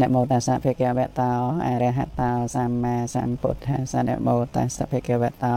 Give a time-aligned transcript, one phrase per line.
[0.00, 1.32] នមោតាសៈភគវតោ
[1.66, 5.56] អរហតោសម្មាសម្ពុទ្ធស្សនមោតាសៈភគវតោ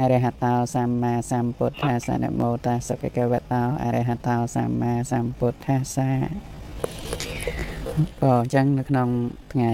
[0.00, 5.98] អរហតោសម្មាសម្ពុទ្ធស្សនមោតាសៈភគវតោអរហតោសម្មាសម្ពុទ្ធស្ស
[8.22, 9.08] ក៏អញ្ចឹងនៅក្នុង
[9.52, 9.72] ថ្ងៃ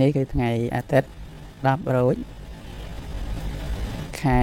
[0.00, 1.08] នេះគឺថ្ងៃអាទិត្យ
[1.52, 2.16] 10រោច
[4.22, 4.40] ខែ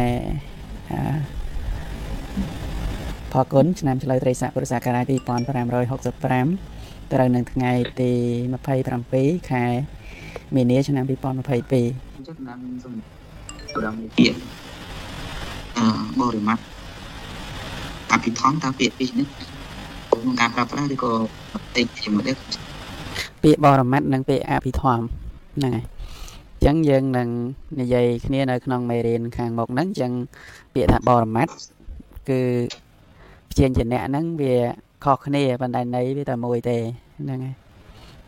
[3.31, 6.76] ផលគុណឆ្នាំឆ្លូវត្រីស័កពុរសករាជ2565
[7.13, 8.11] ត្រូវនឹងថ្ងៃទី
[8.75, 9.65] 27ខែ
[10.55, 12.93] មីនាឆ្នាំ2022អញ្ចឹងតាមសំ
[13.85, 14.39] ដងពាក្យ
[15.77, 15.87] អឺ
[16.19, 16.63] បរិមត្ត
[18.11, 19.27] អភិធម្មតើពាក្យពីនេះ
[20.11, 21.11] ក្នុងការប្រើប្រាស់ឬក៏
[21.75, 22.37] តិចជាមួយដែរ
[23.43, 25.03] ពាក្យបរមត្តនិងពាក្យអភិធម្ម
[25.57, 25.85] ហ្នឹងហើយ
[26.65, 27.29] ចឹងយើងនឹង
[27.79, 30.11] និយាយគ្នានៅក្នុងមេរៀនខាងមុខហ្នឹងចឹង
[30.73, 31.51] ពាក្យថាបរមត្ត
[32.29, 32.41] គឺ
[33.49, 34.55] ព្យញ្ជនៈហ្នឹងវា
[35.03, 36.77] ខុសគ្នាប៉ុន្តែន័យវាតែមួយទេ
[37.21, 37.55] ហ្នឹងហើយ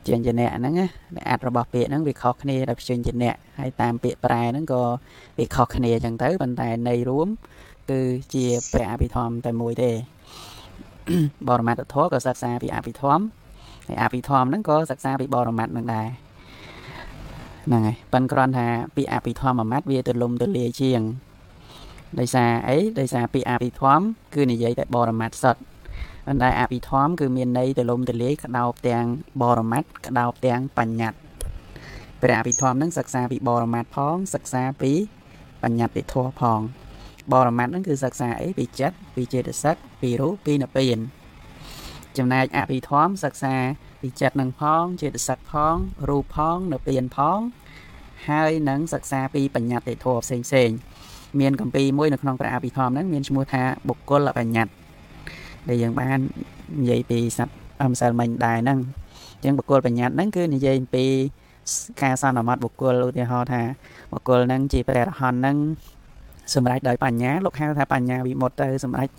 [0.03, 0.85] ព្យញ្ជនៈហ្នឹងណា
[1.29, 4.83] អត្ថរបស់ពាក្យហ្នឹងវាខុសគ្នាដល់ព្យញ្ជនៈហើយតាមពាក្យប្រែហ្នឹងក៏
[5.37, 7.27] វាខុសគ្នាចឹងទៅប៉ុន្តែន័យរួម
[7.89, 8.01] គឺ
[8.33, 9.91] ជាព្រះអភិធម្មតែមួយទេ
[11.47, 13.23] បរមត្តធម៌ក៏សិក្សាពីអភិធម្ម
[13.87, 16.07] ហើយអភិធម្មហ្នឹងក៏សិក្សាពីបរមត្តនឹងដែរ
[17.65, 21.01] ហ្នឹងហើយប៉ិនគ្រាន់ថាពាក្យអភិធម្មមត្តវាទលំទលាយជាង
[22.19, 24.03] ដោយសារអីដោយសារពាក្យអភិធម្ម
[24.35, 25.61] គឺនិយាយតែបរមត្តសុទ្ធ
[26.31, 29.05] ប៉ុន្តែអភិធម្មគឺមានន័យទលំទលាយក្តោបទាំង
[29.41, 31.19] បរមត្តក្តោបទាំងបញ្ញត្តិ
[32.21, 34.93] ព្រះអភិធម្មនឹងសិក្សាពីបរមត្តផងសិក្សាពី
[35.63, 36.59] បញ្ញត្តិធម៌ផង
[37.33, 40.99] បរមត្តនឹងគឺសិក្សាអីពីចិត្តពីចេតសិកពីរូបពីនិព្វាន
[42.17, 43.55] ចំណែកអភិធម្មសិក្សា
[44.01, 45.75] ពីចិត្តនឹងផងចេតសិកផង
[46.09, 47.39] រូបផងនិព្វានផង
[48.29, 50.69] ហើយនឹងសិក្សាពីបញ្ញត្តិធម៌ផ្សេងផ្សេង
[51.39, 54.88] មានកម្ពីមួយនៅក្នុងព្រះអភិធម្មហ្នឹងមានឈ្មោះថាបុគ្គលបញ្ញត្តិ
[55.69, 56.19] ដែលយើងបាន
[56.81, 58.79] និយាយពីសត្វអមសិលមិញដែរហ្នឹង
[59.35, 61.05] អញ្ចឹងបុគ្គលបញ្ញត្តិហ្នឹងគឺនិយាយពី
[62.03, 63.61] ការសន្មត់បុគ្គលឧទាហរណ៍ថា
[64.13, 65.57] បុគ្គលហ្នឹងជាព្រះរហន្តហ្នឹង
[66.55, 69.09] សម្រេចដោយបញ្ញាលោកហៅថាបញ្ញាវិមុតទៅសម្រេច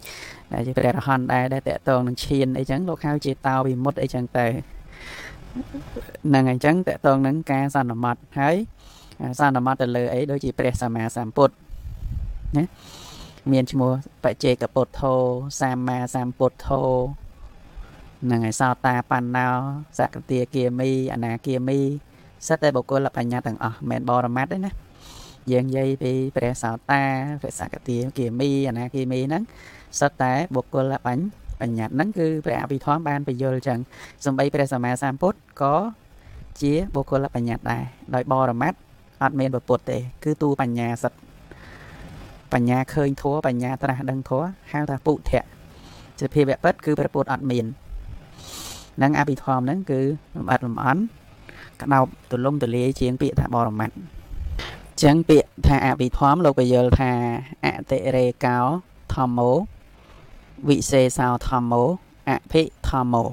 [0.52, 4.46] ដែលជាព្រះរហន្តដែរដែលតកតងនឹងឈានអីចឹងលោកហៅជាតោវិមុតអីចឹងទៅ
[6.28, 8.56] ហ្នឹងអញ្ចឹងតកតងនឹងការសន្មត់ហើយ
[9.40, 11.54] សន្មត់ទៅលើអីដូចជាព្រះសម្មាសម្ពុទ្ធ
[12.56, 12.64] ណា
[13.52, 13.92] មានឈ្មោះ
[14.24, 15.14] បច្ចេកពុទ្ធោ
[15.60, 16.82] សម្មាសម្ពុទ្ធោ
[18.24, 19.48] ហ្នឹងហើយសោតាបណ្ណោ
[19.98, 21.78] សកតិគាមីអនាគាមី
[22.46, 24.72] សិតតែបុគ្គលបញ្ញាទាំងអស់មិនបរមត្តទេណា
[25.52, 27.02] យើងនិយាយពីព្រះសោតា
[27.40, 29.42] ព្រះសកតិគាមីអនាគាមីហ្នឹង
[30.00, 31.22] សិតតែបុគ្គលបញ្ញ
[31.60, 33.78] បញ្ញត្តិហ្នឹងគឺព្រះអភិធម្មបានបញ្យល់ចឹង
[34.24, 35.76] សំបីព្រះសម្មាសម្ពុទ្ធក៏
[36.60, 37.82] ជាបុគ្គលបញ្ញត្តិដែរ
[38.14, 38.78] ដោយបរមត្ត
[39.22, 41.12] អត់មានពុទ្ធទេ គឺទូបញ្ញាសិត
[42.54, 45.42] បញ្ញាឃើញធัวបញ្ញាត្រាស់ដឹងធัวហៅថាពុទ្ធៈ
[46.20, 47.66] សភាវៈពិតគឺព្រះពុទ្ធអត់មាន
[49.02, 50.00] នឹងអភិធម្មហ្នឹងគឺ
[50.36, 51.02] លំអិតលំអន់
[51.80, 53.94] ក្តោបទលំទលាយជាងពាក្យថាបរមត្ត
[55.02, 57.12] ចឹងពាក្យថាអភិធម្មលោកបយល់ថា
[57.64, 58.58] អតិរេកោ
[59.14, 59.50] ធម្មោ
[60.68, 61.82] វិសេសោធម្មោ
[62.30, 63.24] អភិធម្មោ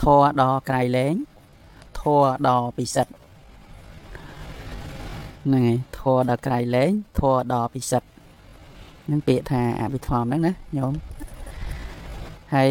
[0.00, 1.14] ធរដ៏ក្រៃលែង
[2.00, 3.19] ធរដ៏ពិសិដ្ឋ
[5.44, 8.08] ហ្នឹងហើយធរដ៏ក្រៃលែងធរដ៏ពិសិដ្ឋ
[9.06, 10.92] ហ្នឹងពាក្យថាអភិធម្មហ្នឹងណាញោម
[12.54, 12.70] ហើយ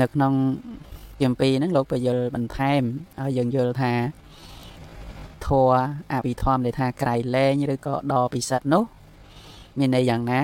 [0.00, 0.32] នៅក្នុង
[1.22, 2.82] ជំពីហ្នឹងលោកបញ្យលបន្ថែម
[3.20, 3.92] ឲ្យយើងយល់ថា
[5.46, 5.72] ធរ
[6.12, 8.84] អភិធម្មដែលថាក្រៃលែងឬក៏ដ៏ពិសិដ្ឋនោះ
[9.78, 10.40] មានន័យយ៉ាងណា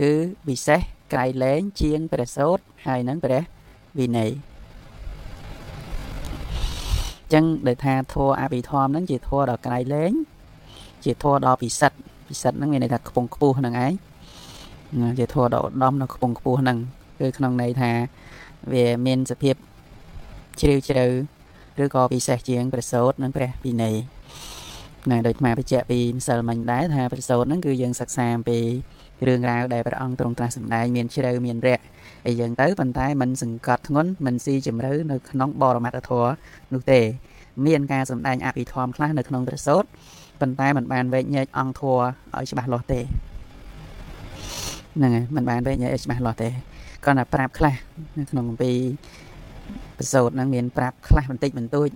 [0.00, 0.10] គឺ
[0.48, 0.80] ពិសេស
[1.12, 3.42] ក្រៃលែងជាងព្រះសូត្រហើយនឹងព្រះ
[3.98, 4.30] វិន័យ
[7.32, 10.12] ចឹងដែលថាធัวអភិធម្មហ្នឹងជាធัวដ៏ក្រៃលែង
[11.03, 11.97] ជាធัวដ៏ពិសិដ្ឋ
[12.29, 13.93] ពិសិដ្ឋហ្នឹងមានន័យថាខ្ពង់ខ្ពស់ហ្នឹងឯង
[15.19, 16.77] ជាធัวដ៏ឧត្តមនៅខ្ពង់ខ្ពស់ហ្នឹង
[17.19, 17.91] គឺក្នុងន័យថា
[18.73, 19.55] វាមានសភាព
[20.59, 21.05] ជ្រាវជ្រៅ
[21.83, 23.95] ឬក៏ពិសេសជាងព្រះសូត្រនិងព្រះវិន័យ
[25.11, 28.59] ណាដូចអាបញ្ជាក់ពីម្សិលមិញដែរថាព្រះសូត្រហ្នឹងគឺយើងសិក្សាអំពី
[29.27, 31.81] រឿងរ៉ាវដែលព្រះអង្គទ្រង់ត្រាស់សម្ដែងមានជ្រៅមានរយៈ
[32.27, 36.31] អីយ៉ាងទៅប៉ុន្តែมันសង្កត់ធ្ងន់มันស៊ីជម្រៅនៅក្នុងបរមត្ថធម៌
[36.73, 37.01] នោះទេ
[37.67, 39.87] មានការសម្ដែងអភិធម្មខ្លះនៅក្នុងព្រះសូត្រ
[40.41, 41.97] ប៉ុន្តែมันបានវែកញែកអង្គធัว
[42.35, 42.99] ឲ្យច្បាស់លាស់ទេ
[44.97, 46.49] ហ្នឹងហើយมันបានវែកញែកឲ្យច្បាស់លាស់ទេ
[47.03, 47.75] គ្រាន់តែប្រាប់ខ្លះ
[48.17, 48.71] នៅក្នុងអំពី
[49.97, 51.89] ប្រសូតហ្នឹងមានប្រាប់ខ្លះបន្តិចបន្តួច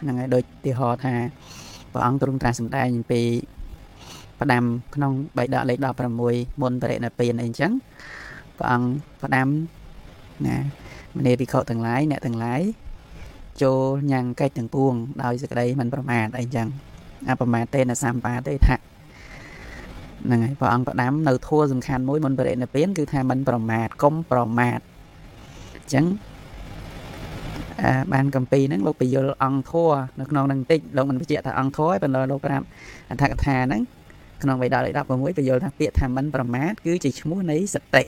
[0.00, 1.14] ហ្នឹងហើយដូចទីហោថា
[1.92, 3.22] ព្រះអង្គទ្រង់ត្រាស់សម្ដែងអំពី
[4.40, 4.64] ផ្ដាំ
[4.94, 5.78] ក្នុងបៃដកលេខ
[6.22, 7.72] 16មុនបរិណិព្វានអីអញ្ចឹង
[8.58, 8.88] ព្រះអង្គ
[9.22, 9.48] ផ្ដាំ
[10.46, 10.56] ណា
[11.16, 12.62] មនីវិខទាំងឡាយអ្នកទាំងឡាយ
[13.62, 13.80] ចូល
[14.12, 14.92] ញ៉ាំងកិច្ចទាំងពួង
[15.22, 16.68] ដោយសេចក្តីមិនប្រមាទអីចឹង
[17.28, 18.76] អប្រមាទទេនសម្បាទេថា
[20.24, 24.80] ហ្នឹងហើយព្រះអង្គផ្ដាំនៅធัวសំខាន់មួយមុនបរិណិព្វានគឺថាមិនប្រមាទកុំប្រមាទ
[25.74, 26.06] អញ្ចឹង
[27.82, 32.64] អឺបានកម្ពីហ្នឹងលោកបញ្យលអង្គធัวនៅក្នុងនឹងតិចលោកមិនបញ្ជាក់ថាអង្គធัวឯប៉ុន្តែលោកប្រាប់
[33.10, 33.82] អត្ថកថាហ្នឹង
[34.42, 38.02] ក្នុងវេដាលេខ16បញ្យលថាពាក្យថាមិនប្រមាទគឺជាឈ្មោះនៃសតិ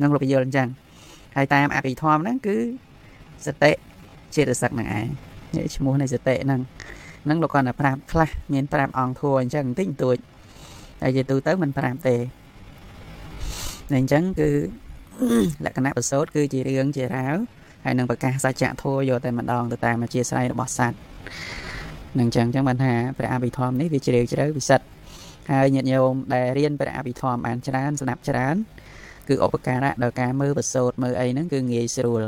[0.00, 0.68] នឹងលោកបញ្យលអញ្ចឹង
[1.36, 2.56] ហើយតាមអភិធម្មហ្នឹងគឺ
[3.46, 3.72] សតិ
[4.36, 5.06] ចេតសិកហ្នឹងឯង
[5.76, 6.60] ឈ្មោះនៃសតិហ្នឹង
[7.27, 10.17] ហ្នឹងលោកគាត់តែប្រាប់ខ្លះមានប្រាប់អង្គធัวអញ្ចឹងបន្តិចបន្តួច
[11.01, 12.15] តែជាទូទៅមិនប្រាប់ទេ
[13.95, 14.49] អញ្ចឹងគឺ
[15.65, 17.35] លក្ខណៈប្រសូតគឺជារឿងជារាវ
[17.83, 20.97] ហើយនឹងប្រកាសសច្ចធម៌យកតែម្ដងទៅតាមអធិស្ស្រ័យរបស់សត្វ
[22.19, 24.85] នឹងចឹងចឹងបានថាព្រះអភិធម្មនេះវាជ្រាវជ្រៅពិសិដ្ឋ
[25.51, 28.55] ហើយញាតិញោមដែលរៀនព្រះអភិធម្មបានច្រើនស្ដាប់ច្រើន
[29.27, 32.21] គឺឧបការៈដល់ការមើលប្រសូតមើលអីហ្នឹងគឺងាយស្រួល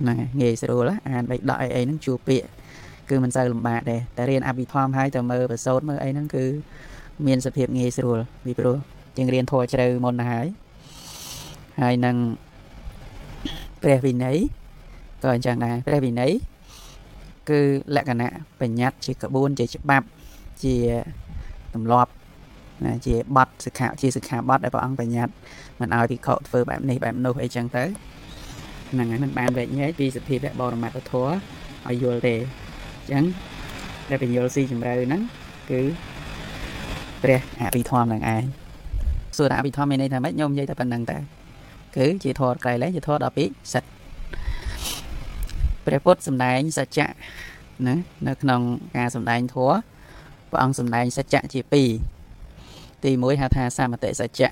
[0.00, 2.48] ហ្នឹងងាយស្រួលអានបៃដកអីអីហ្នឹងជួពាក្យ
[3.10, 6.44] គឺមិនសូវលំបាកដែរតែរៀនអភិធម្មហើយទៅមើលប្រសូតមើលអីហ្នឹងគឺ
[7.26, 8.76] មានសភាពងាយស្រួលពីព្រោះ
[9.16, 10.46] ជាងរៀនធម៌ជ្រៅមុនទៅហើយ
[11.80, 12.16] ហើយនឹង
[13.82, 14.36] ព្រះវិន័យ
[15.22, 16.32] ក៏អញ្ចឹងដែរព្រះវិន័យ
[17.50, 17.60] គឺ
[17.96, 20.06] លក្ខណៈបញ្ញត្តិជាក្បួនជាច្បាប់
[20.64, 20.74] ជា
[21.74, 22.10] ទម្លាប់
[22.84, 25.34] ណាជាបទសិក្ខាជាសិក្ខាបទដែលព្រះអង្គបញ្ញត្តិ
[25.80, 27.84] មិនឲ្យភិក្ខុធ្វើបែបនេះបែបនោះអីចឹងទៅ
[28.90, 31.32] ហ្នឹងហើយមិនបានវែកញែកពីសភាវៈបរមត្តធម៌
[31.88, 33.24] ឲ្យយល់ទេអញ្ចឹង
[34.10, 35.22] ដែលបញ្យល់ស៊ីជម្រៅហ្នឹង
[35.70, 35.80] គឺ
[37.22, 38.44] ព្រះអភិធម្មនឹងឯង
[39.36, 41.18] សួរថាអភិធម្មមានន័យថាម៉េចញោមនិយាយតែប៉ុណ្្នឹងតើ
[41.96, 43.84] គឺជាធម៌ក្រៃលែងជាធម៌ដល់ពីសិត
[45.86, 47.06] ព្រះពុទ្ធសម្ដែងសច្ចៈ
[47.86, 47.94] ណា
[48.26, 48.60] នៅក្នុង
[48.96, 49.76] ការសម្ដែងធម៌
[50.50, 51.74] ព្រះអង្គសម្ដែងសច្ចៈជា2
[53.04, 54.50] ទី1ហៅថាសមតិសច្ចៈ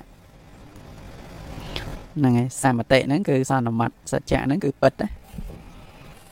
[2.17, 4.93] ហ្នឹងហើយសមតិហ្នឹងគឺសន្មតសច្ចៈហ្នឹងគឺពិត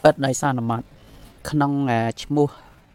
[0.03, 0.81] ពិតដោយសន្មត
[1.51, 1.73] ក្នុង
[2.23, 2.47] ឈ្មោះ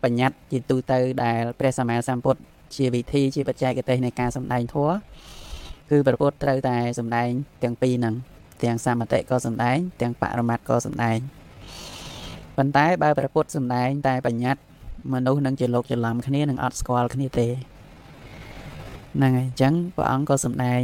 [0.03, 2.41] បញ្ញត្តិជាទូទៅដែលព្រះសម្មាសម្ពុទ្ធ
[2.75, 4.95] ជាវិធីជាបច្ចេកទេសនៃការសម្ដែងធម៌
[5.91, 7.29] គឺព្រះពុទ្ធត្រូវតែសម្ដែង
[7.63, 8.15] ទាំងពីរហ្នឹង
[8.63, 11.19] ទាំងសមតិក៏សម្ដែង ទាំងបរមត្តក៏សម្ដែង
[12.57, 14.63] ប៉ុន្តែបើព្រះពុទ្ធសម្ដែង តែបញ្ញត្តិ
[15.13, 17.49] មនុស្សនឹងជាលោកច្រឡំគ្នានឹងអត់ស្គាល់គ្នាទេ
[19.17, 20.83] ហ្នឹងហើយអញ្ចឹងព្រះអង្គក៏សម្ដែង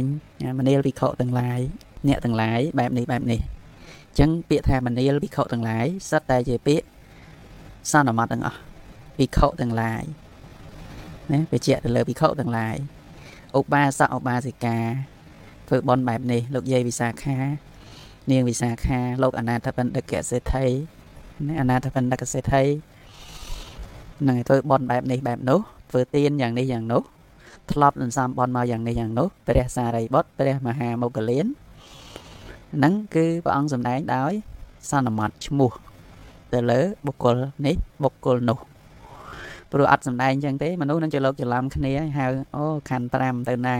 [0.59, 1.59] មនាលវិខទាំងឡាយ
[2.07, 6.87] អ្នកទាំងឡាយបែបនេះបែបនេះអញ្ចឹងពាក្យថាមនាលវិខទាំងឡាយសិតតែជាពាក្យ
[7.91, 8.59] សន្មតទាំងអស់
[9.19, 10.03] វិខទាំងឡាយ
[11.31, 12.75] ណាបញ្ជាក់ទៅលើវិខទាំងឡាយ
[13.57, 14.77] ឧបាសកឧបាសិកា
[15.67, 17.37] ធ្វើបន់បែបនេះលោកយាយវិសាខា
[18.31, 20.65] នាងវិសាខាលោកអនាថបណ្ឌិតកសេដ្ឋី
[21.47, 22.63] ណាអនាថបណ្ឌិតកសេដ្ឋី
[24.27, 25.59] នឹងធ្វើបន់បែបនេះបែបនោះ
[25.89, 27.03] ធ្វើទានយ៉ាងនេះយ៉ាងនោះ
[27.71, 31.47] ធ្លាប់នឹងសំបន់មកយ៉ាងនេះយ៉ាងនោះព្រះសារីបុត្រព្រះមហាមុគលាន
[32.75, 34.33] ហ្នឹងគឺព្រះអង្គសម្ដែងដោយ
[34.89, 35.71] សន្មតឈ្មោះ
[36.53, 38.59] ទៅលើបុគ្គលនេះបុគ្គលនោះ
[39.71, 42.25] ព្រោះអត់សំដែងចឹងទេមនុស្សនឹងច្រឡោកច្រឡំគ្នាហៅ
[42.55, 43.75] អូខណ្ឌ5ទៅណា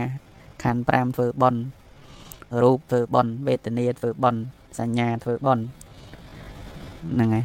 [0.62, 1.60] ខណ្ឌ5ធ្វើបន់
[2.62, 4.40] រូបធ្វើបន់វេទនាធ្វើបន់
[4.78, 5.62] សញ្ញាធ្វើបន់
[7.12, 7.44] ហ្នឹងហើយ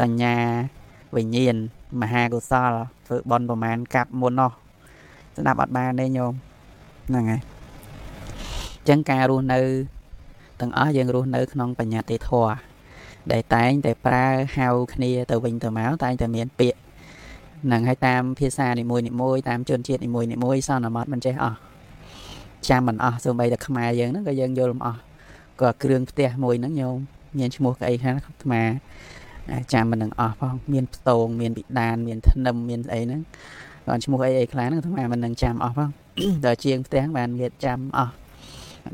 [0.00, 0.34] សញ្ញា
[1.16, 1.56] វិញ្ញាណ
[2.00, 2.72] មហាកុសល
[3.06, 4.52] ធ្វើបន់ប្រមាណកាប់មុននោះ
[5.36, 6.32] ស្ដាប់អត់បានទេញោម
[7.08, 7.40] ហ្នឹងហើយ
[8.78, 9.60] អញ្ចឹងការរស់នៅ
[10.60, 12.69] ទាំងអស់យើងរស់នៅក្នុងបញ្ញត្តិធម៌
[13.32, 14.26] ដែលតែងតែប្រើ
[14.56, 16.80] ហៅគ្នាទៅវិញទៅមកតែងតែមានពាក្យ
[17.64, 21.58] ហ្នឹងហើយតាមភាសានីមួយនីមួយតាមជនជាតិនីមួយនីមួយសន្មតមិនចេះអស់
[22.68, 25.00] ចាំមិនអស់សូម្បីតែខ្មែរយើងហ្នឹងក៏យើងយល់មិនអស់
[25.60, 26.96] ក៏គ្រឿងផ្ទះមួយហ្នឹងញោម
[27.38, 28.62] មានឈ្មោះកៅអីខ្លះអាត្មា
[29.72, 33.20] ចាំមិននឹងអស់ផងមានផ្ទងមានពិដានមានធ្នឹមមានស្អីហ្នឹង
[33.86, 35.90] គាត់ឈ្មោះអីអីខ្លះហ្នឹងអាត្មាមិននឹងចាំអស់ផង
[36.44, 38.12] ដល់ជាងផ្ទះបានងាកចាំអស់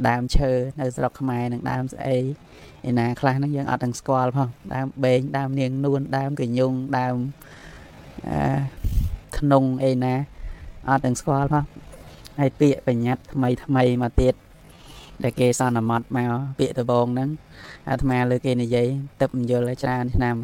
[0.09, 0.51] ដើមឈើ
[0.81, 2.17] នៅស្រុកខ្មែរនឹងដើមស្អី
[2.89, 7.17] ឯណាខ្លះហ្នឹងយើងអត់ទាំងស្គាល់ផងដើមបេងដើមនាងនួនដើមកញ្ញុងដើម
[9.39, 10.15] ក្នុងអីណា
[10.89, 11.65] អត់ទាំងស្គាល់ផង
[12.39, 14.35] ហើយពាក្យបញ្ញត្តិថ្មីថ្មីមកទៀត
[15.23, 17.29] ដែលគេសន្មត់មកពាក្យដបងហ្នឹង
[17.89, 18.87] អាត្មាលើគេនិយាយ
[19.21, 20.37] ទឹកមយល់ឲ្យច្រើនឆ្នាំ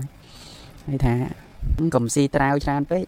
[0.86, 1.14] ហើយថា
[1.94, 3.04] កុំស៊ីត្រាវច្រើនពេក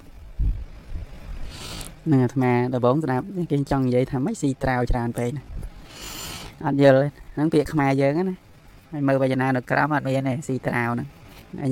[2.10, 5.42] នឹងអាត្មាដបងស្ដាប់គេចង់និយាយថាម៉េចស៊ីត្រាវច្រើនពេកណា
[6.66, 6.98] អត់យល់
[7.34, 8.36] ហ្នឹងពាក្យខ្មែរយើងណា
[8.92, 11.08] ហើយមើលវចនានៅក្រោមអត់មានទេស៊ីត្រាវហ្នឹង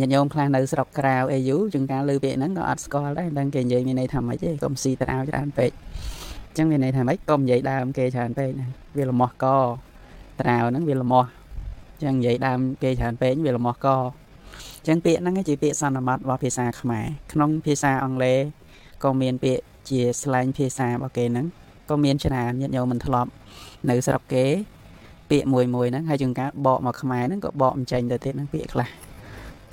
[0.00, 5.70] ញាតិញោមខ្លះនៅស្រុកក្រៅអេយូជាងការលើពាក្យហ្នឹងក៏អត់ស្គាល់ដែរដឹងគេនិយាយមានន័យថាម៉េចទេកុំស៊ីត្រាវច្រើនពេក
[6.48, 9.46] អញ្ចឹងមានន័យថាម៉េចកុំនិយាយដើមគេច្រើនពេកណាវាលមាស់ក
[10.40, 13.98] ត្រាវហ្នឹងវាលមាស់អញ្ចឹងនិយាយដើមគេច្រើនពេកវាលមាស់កអ
[14.84, 18.38] ញ្ចឹងពាក្យហ្នឹងជាពាក្យសន្មតរបស់ភាសាខ្មែរក្នុងភាសាអង់គ្លេស
[19.04, 21.46] ក៏មានពាក្យជា slang ភាសារបស់គេហ្នឹង
[21.90, 23.30] ក៏មានច្រើនញាតិញោមមិនធ្លាប់
[23.90, 24.44] នៅស្រុកគេ
[25.32, 28.88] ពាក្យមួយមួយហ្នឹងហើយជាងការបកមកខ្មែរហ្នឹងក៏បកមិនចេញទៅទៀតហ្នឹងពាក្យខ្លះ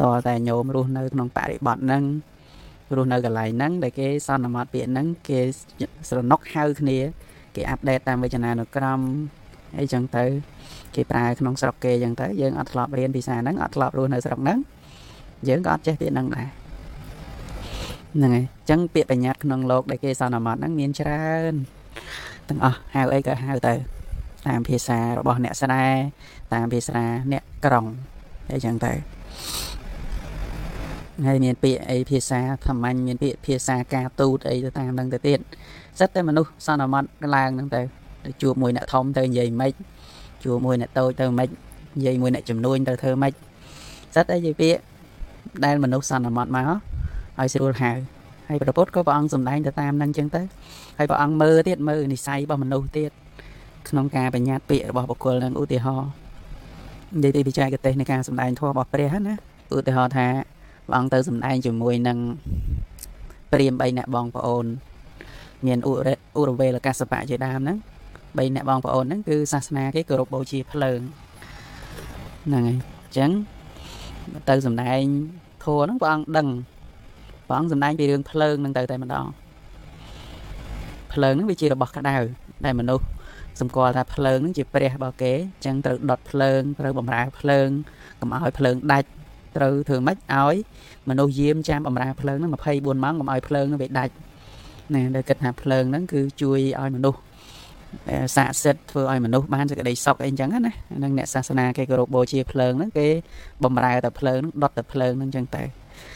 [0.01, 2.03] តតែញោមរស់នៅក្នុងបរិបទហ្នឹង
[2.95, 5.39] រស់នៅកន្លែងហ្នឹងដែលគេសន្មតពាក្យហ្នឹងគេ
[6.09, 6.97] ស្រណុកហៅគ្នា
[7.55, 8.99] គេអាប់ដេតតាមវេទនានុក្រម
[9.77, 10.23] អីចឹងទៅ
[10.95, 14.59] គេប្រើក្នុងស្រុកគេចឹងទៅយើងអត់ធ្លាប់រៀនភាសាហ្នឹងអត់ធ្លាប់រស់នៅស្រុកហ្នឹង
[15.47, 16.47] យើងក៏អត់ចេះពាក្យហ្នឹងដែរ
[18.15, 21.53] ហ្នឹងហើយអញ្ចឹងពាក្យបញ្ញត្តិក្នុងលោកដែលគេសន្មត់ហ្នឹងមានច្រើន
[22.49, 23.98] ទាំងអស់ហៅអីក៏ហៅទៅ
[24.47, 25.85] តាមភាសារបស់អ្នកស្រា
[26.53, 27.85] តាមភាសាអ្នកក្រុង
[28.51, 28.93] អីចឹងទៅ
[31.27, 35.39] ហើយមានពាក្យអីភាសាធម្មញ្ញមានពាក្យភាសាការទូតអីទៅតាមហ្នឹងទៅទៀត
[35.99, 37.81] សិតតែមនុស្សសន្មត់ឡើងហ្នឹងទៅ
[38.41, 39.73] ជួបមួយអ្នកធំទៅនិយាយមិន
[40.43, 41.49] ជួបមួយអ្នកតូចទៅមិន
[41.97, 43.33] និយាយមួយអ្នកចំនួនទៅធ្វើមិន
[44.15, 44.81] សិតតែជាពាក្យ
[45.65, 46.69] ដែលមនុស្សសន្មត់មក
[47.39, 47.91] ឲ្យស្រួលហៅ
[48.47, 50.41] ហើយព្រះពុទ្ធក៏ព្រះអង្គសម្ដែងទៅតាមហ្នឹងចឹងទៅ
[50.97, 53.11] ហើយព្រះអង្គមើលទៀតមើលនិស័យរបស់មនុស្សទៀត
[53.87, 56.09] ក្នុងការបញ្ញត្តិពាក្យរបស់បុគ្គលនឹងឧទាហរណ៍
[57.23, 59.33] និយាយពីបច្ចេកទេសនៃការសម្ដែងធម៌របស់ព្រះណា
[59.75, 60.27] ឧទាហរណ៍ថា
[60.85, 62.17] ព្រះអង្គទៅសម្ដែងជាមួយនឹង
[63.51, 64.65] ព្រាម3អ្នកបងប្អូន
[65.65, 66.09] មានឧរ
[66.39, 67.77] ឧរវេលកសបៈជាដើមហ្នឹង
[68.37, 70.99] 3អ្នកបងប្អូនហ្នឹងគឺសាសនាគេគោរពបូជាភ្លើង
[72.47, 73.31] ហ្នឹងហើយអញ្ចឹង
[74.49, 75.01] ទៅសំដែង
[75.63, 76.47] ធัวហ្នឹងព្រះអង្គដឹង
[77.47, 79.25] ព្រះអង្គសំដែងពីរឿងភ្លើងហ្នឹងទៅតែម្ដង
[81.13, 82.15] ភ្លើងហ្នឹងវាជារបស់ក្តៅ
[82.65, 83.05] ដែលមនុស្ស
[83.61, 87.67] សម្គាល់ថាភ្លើងហ្នឹងជាព្រះរបស់គេអញ្ចឹងត្រូវដុតភ្លើងត្រូវបំរើភ្លើង
[88.19, 89.09] កុំឲ្យភ្លើងដាច់
[89.57, 90.55] ត្រូវធ្វើម៉េចឲ្យ
[91.09, 94.13] មនុស្សយាមចាំបំរើភ្លើងហ្នឹង24ម៉ោងកុំឲ្យភ្លើងហ្នឹងវាដាច់
[94.95, 97.19] ណាដែលគិតថាភ្លើងហ្នឹងគឺជួយឲ្យមនុស្ស
[98.35, 100.59] ស័ក្តិសិទ្ធធ្វើឲ្យមនុស្សបានសេចក្តីសុខអីចឹងណា
[101.03, 103.07] នឹងអ្នកសាសនាគេគោរពបូជាភ្លើងហ្នឹងគេ
[103.63, 105.63] បំរើតែភ្លើងហ្នឹងដុតតែភ្លើងហ្នឹងចឹងទៅ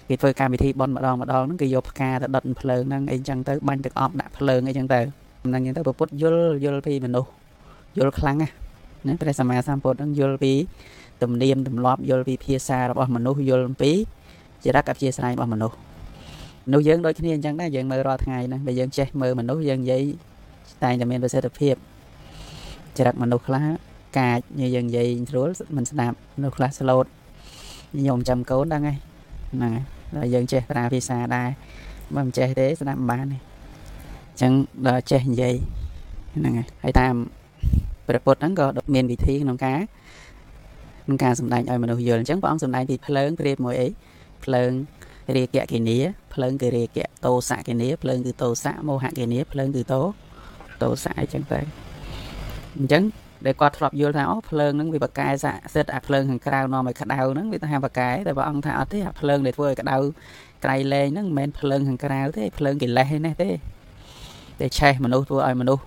[0.08, 5.02] គេធ្វើកម្មវិធីបន់ម្ដងម្ដងហ្នឹងគេយកផ្កាទៅដុតភ្លើងហ្នឹងអីចឹងទៅបាញ់ទឹកអប់ដាក់ភ្លើងអីចឹងទៅ
[5.46, 7.30] ហ្នឹងចឹងទៅពុទ្ធយល់យល់ពីមនុស្ស
[7.98, 8.50] យល់ខ្លាំងណា
[9.08, 10.54] ណាព្រះសម្មាសម្ពុទ្ធហ្នឹងយល់ពី
[11.22, 13.92] ទំនៀមទម្លាប់យល់ពីភាសារបស់មនុស្សយល់ពី
[14.64, 15.76] ចរិតអព្យាស្រ័យរបស់មនុស្ស
[16.66, 20.04] មនុស្សយើងដូចគ្នាអញ្ចឹងដែរយើងមើលរាល់ថ្ងៃហ្នឹងបើយើងចេះមើលមនុស្សយើងនិយាយ
[20.84, 21.76] តែងតែមានប្រសិទ្ធភាព
[22.98, 23.64] ចរិតមនុស្សខ្លះ
[24.20, 24.40] កាច
[24.76, 27.06] យើងនិយាយស្រួលមិនស្ដាប់មនុស្សខ្លះស្លូត
[27.98, 28.98] ខ្ញុំចាំកូនដឹងហើយ
[29.54, 29.72] ហ្នឹង
[30.16, 31.50] ហើយយើងចេះប្រើភាសាដែរ
[32.16, 34.52] បើមិនចេះទេស្ដាប់មិនបានទេអញ្ចឹង
[34.88, 35.56] ដល់ចេះនិយាយ
[36.36, 37.14] ហ្នឹងហើយហើយតាម
[38.08, 39.80] ព្រះពុទ្ធហ្នឹងក៏មានវិធីក្នុងការ
[41.06, 43.88] ក្នុងការសម្ដែងឲ្យមនុស្សយល់អញ្ចឹងព្រះអង្គសម្ដែងពីភ្លើងប្រៀបមួយអី
[44.44, 44.72] ភ្លើង
[45.36, 45.98] រាគៈគិនី
[46.34, 50.02] ភ្លើងគឺរាគៈតោសៈគិនីភ្លើងគឺតោសៈមោហៈគិនីភ្លើងគឺតោ
[50.82, 51.60] តោសៈអញ្ចឹងទៅ
[52.78, 53.04] អញ្ចឹង
[53.46, 59.98] ដែលគាត់ធ្លាប់យល់ថាអូភ្លើងហ្នឹងវាបកកែស័ក្តិសិទ្ធអាភ្លើងខាងក្រៅនាំឲ្យក្តៅហ្នឹងវាថាបកកែតែព្រះអង្គថាអត់ទេអាភ្លើងដែលធ្វើឲ្យក្តៅ
[60.64, 63.50] ក្រៃលែងហ្នឹងមិនមែនភ្លើងខាងក្រៅទេភ្លើងកិលេសឯនេះទេ
[64.60, 65.84] តែឆេះមនុស្សធ្វើឲ្យមនុស្ស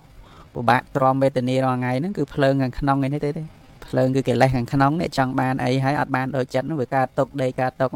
[0.53, 3.43] ពិបាកទ្រាំវេទនារាល់ថ្ងៃហ្នឹងគឺភ្លើងខាងក្នុងឯនេះទេទេ
[3.87, 7.91] ភ្លើងគឺកិលេសខាងក្នុងនេះចង់បានអីហើយអត់បានដូចចិត្តហ្នឹងវាកើតຕົកដេកកើតຕົក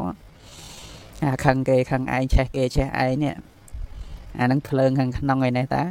[1.22, 3.34] អាខឹងគេខឹងឯងឆេះគេឆេះឯងនេះ
[4.38, 5.82] អាហ្នឹងភ្លើងខាងក្នុងឯនេះតា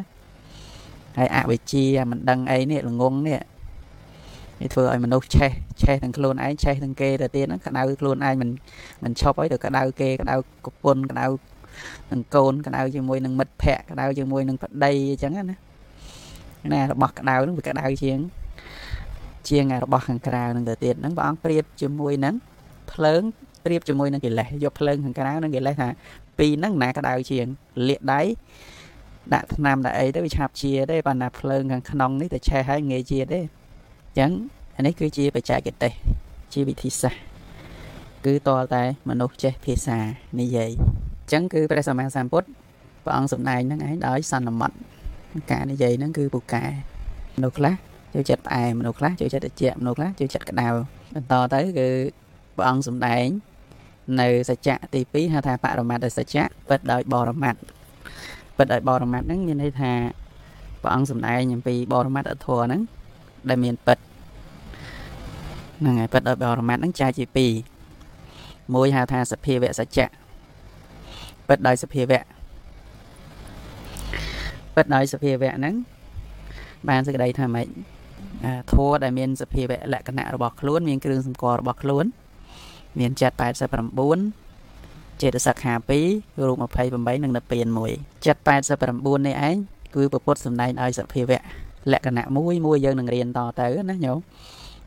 [1.18, 3.40] ហើយអវិជ្ជាមិនដឹងអីនេះល្ងងនេះ
[4.62, 8.50] នេះធ្វើឲ្យមនុស្សឆេះឆេះទាំងខ្លួនឯងឆេះទាំងគេទៅទៀតហ្នឹងក្តៅខ្លួនឯងមិន
[9.04, 10.36] មិនឈប់អីទៅក្តៅគេក្តៅ
[10.66, 11.26] កពុនក្តៅ
[12.12, 15.44] នឹងកូនក្តៅជាមួយនឹងមិត្តភ័ក្តិក្តៅជាមួយនឹងប្តីអញ្ចឹងណា
[16.74, 18.20] ណារបស់ក្តៅហ្នឹងវាក្តៅជាង
[19.50, 22.36] ជាងរបស់ខាងក្រៅហ្នឹងទៅទៀតហ្នឹងព្រះអង្គប្រៀបជាមួយនឹង
[22.92, 23.22] ភ្លើង
[23.66, 25.90] ប្រៀបជាមួយនឹងកិលេសយកភ្លើងខាងក្រៅនិងកិលេសថា
[26.40, 27.46] ពីរហ្នឹងណាក្តៅជាង
[27.88, 28.22] លាកដៃ
[29.34, 34.32] ដាក់ថ្នាំដាក់អីទៅវាឆាប់ជាទេប៉ុន្តែភ្លើងខាងក្នុងនេះតែឆេះហើយងាយជាទេអញ្ចឹង
[34.78, 35.94] អានេះគឺជាបច្ចេកទេស
[36.54, 37.22] ជាវិធីសាស្ត្រ
[38.26, 39.98] គឺតលតែមនុស្សចេះភាសា
[40.40, 42.48] និយាយអញ្ចឹងគឺព្រះសម្មាសម្ពុទ្ធ
[43.04, 44.76] ព្រះអង្គសម្ដែងហ្នឹងឯងដោយសន្មត់
[45.52, 46.66] ការនិយាយហ្នឹងគឺពូកែ
[47.36, 47.74] មនុស្សខ្លះ
[48.14, 50.68] ចូលចិត្តផ្អែមមនុស្សខ្លះចូលចិត្តត្រជាក់មនុស្សខ្លះចូលចិត្តក្តៅ
[51.16, 51.88] បន្តទៅគឺ
[52.56, 53.26] ព្រះអង្គសម្ដែង
[54.22, 57.60] នៅសច្ចៈទី2ហៅថាបរមត្តសច្ចៈពិតដោយបរមត្ត
[58.58, 59.94] ពិតដោយបរមត្តហ្នឹងមានន័យថា
[60.82, 62.82] ព្រះអង្គសម្ដែងអំពីបរមត្តធម៌ហ្នឹង
[63.50, 63.98] ដែលមានពិត
[65.80, 67.26] ហ្នឹងហើយពិតដោយបរមត្តហ្នឹងចែកជា
[67.96, 70.08] 2មួយហៅថាសភាវៈសច្ចៈ
[71.52, 72.24] ពិតដោយសភាវៈ
[74.76, 75.76] ពិតដោយសភាវៈហ្នឹង
[76.90, 77.68] បានសេចក្តីថាម៉េច
[78.74, 82.06] ធัวដែលមានសភាវៈលក្ខណៈរបស់ខ្លួន មានគ្រឿងសម្គាល់របស់ខ្លួន
[83.00, 83.36] មានចិត្ត
[84.48, 85.56] 89ចេតសិក
[86.02, 86.58] 52រូប
[86.90, 88.42] 28និងនិព្វាន1ចិត្ត
[88.86, 89.56] 89នេះឯង
[89.96, 91.40] គឺពពុទ្ធសម្ដែងឲ្យសភាវៈ
[91.92, 94.18] លក្ខណៈមួយមួយយើងនឹងរៀនតទៅណាញោម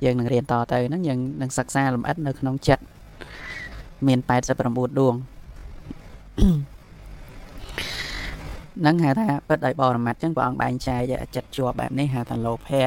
[0.05, 2.83] យើងនឹងរៀនតទៅហ្នឹងយើងនឹងសិក្សាលម្អិតនៅក្នុងចិត្ត
[4.07, 4.19] មាន
[4.61, 5.15] 89ដួង
[8.87, 11.01] នឹងហៅថាពិតដោយបរមត្តចឹងព្រះអង្គបែងចែក
[11.37, 12.87] ចិត្តជាប់បែបនេះហៅថាលោភៈ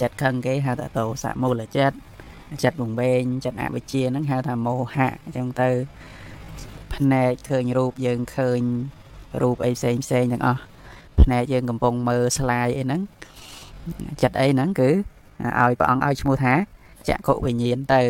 [0.00, 1.96] ចិត្តខឹងគេហៅថាតោសមូលចិត្ត
[2.64, 5.70] ចិត្តវងវែងចិត្តអវិជ្ជាហ្នឹងហៅថាមោហៈអញ្ចឹងទៅ
[6.94, 8.60] ភ្នែកឃើញរូបយើងឃើញ
[9.42, 10.60] រូបអីផ្សេងផ្សេងទាំងអស់
[11.22, 13.00] ភ្នែកយើងកំពុងមើលស្លាយអីហ្នឹង
[14.22, 14.90] ចិត្តអីហ្នឹងគឺ
[15.60, 16.54] ឲ្យព្រះអង្គឲ្យឈ្មោះថា
[17.08, 18.02] ចក្ខុវិញ្ញាណទៅ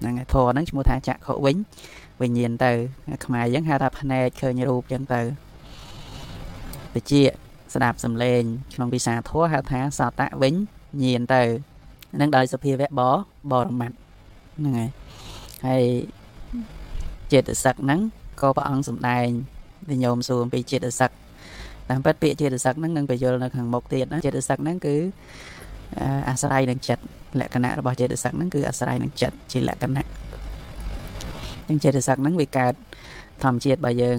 [0.00, 1.56] ហ្នឹងធរហ្នឹងឈ្មោះថាចក្ខុវិញ
[2.22, 2.72] វិញ្ញាណទៅ
[3.24, 5.20] ខ្មែរយើងហៅថាភ្នែកឃើញរូបចឹងទៅ
[6.94, 7.12] តិច
[7.74, 8.42] ស្ដាប់សំឡេង
[8.74, 10.54] ក្នុងភាសាធម៌ហៅថាសតៈវិញ
[11.02, 11.42] ញៀនទៅ
[12.20, 13.02] នឹងដោយសភាវៈប
[13.50, 13.96] បរមត្ត
[14.58, 14.90] ហ្នឹងហើយ
[15.66, 15.84] ហើយ
[17.32, 18.00] ចេតសិកហ្នឹង
[18.40, 19.26] ក៏ព្រះអង្គសំដែង
[19.90, 21.10] វិញោមសួរអំពីចេតសិក
[21.90, 24.96] តាមពិតពាក្យចេតសិកហ្នឹងនឹងបញ្យល់នៅខាងមុខទៀតណាចេតសិកហ្នឹងគឺ
[26.28, 27.02] អាស្រ័យនឹងចិត្ត
[27.40, 30.06] លក្ខណៈរបស់ចេតសិកហ្នឹងគឺអាស្រ័យនឹងចិត្តជាលក្ខណៈ
[31.70, 32.74] អញ្ចឹងចេតសិកហ្នឹងវាកើត
[33.44, 34.18] ធម្មជាតិបើយើង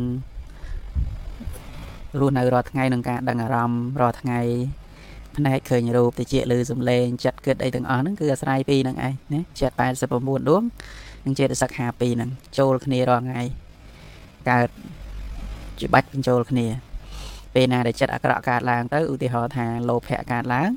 [2.19, 4.39] រស់នៅរាល់ថ្ងៃនឹងការដឹងអារម្មណ៍រាល់ថ្ងៃ
[5.37, 9.75] ភ្នែកឃើញរូបតិចលើសំឡេងចិត្តគិតអីទាំងអស់ហ្នឹងគឺអាស្រ័យពីនឹងឯងណាចិត្ត
[10.11, 10.63] 89ដួង
[11.25, 12.29] និងចេតសិក52ហ្នឹង
[12.59, 13.43] ចូលគ្នារាល់ថ្ងៃ
[14.49, 14.69] កើត
[15.79, 16.65] ជាបាច់បញ្ចូលគ្នា
[17.53, 20.69] ពេលណាដែលចិត្តអាក្រក់កើតឡើងទៅឧទាហរណ៍ថាលោភៈកើតឡើង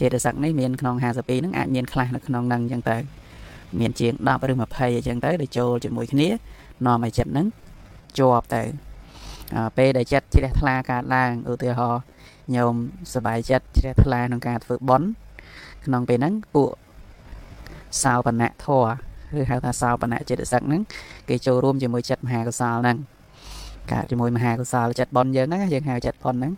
[0.00, 3.19] ចេតសិកនេះមានក្នុង52ហ្នឹងអាចមានខ្លះនៅក្នុងហ្នឹងអញ្ចឹងទៅ
[3.79, 6.27] មានជាង10ឬ20អញ្ចឹងទៅដែលចូលជាមួយគ្នា
[6.85, 7.47] នាំឲ្យចិត្តហ្នឹង
[8.19, 8.61] ជាប់ទៅ
[9.77, 12.03] ពេលដែលចិត្តជ្រះថ្លាកើតឡើងឧទាហរណ៍
[12.55, 12.73] ញោម
[13.13, 15.07] សบายចិត្តជ្រះថ្លាក្នុងការធ្វើបន់
[15.85, 16.71] ក្នុងពេលហ្នឹងពួក
[18.03, 18.85] សោបនៈធរ
[19.39, 20.81] ឬហៅថាសោបនៈចិត្តសឹកហ្នឹង
[21.29, 22.97] គេចូលរួមជាមួយចិត្តមហាកុសលហ្នឹង
[23.91, 26.53] កើតជាមួយមហាកុសលចិត្តបន់យើងហ្នឹងយើងហៅចិត្តបន់ហ្នឹង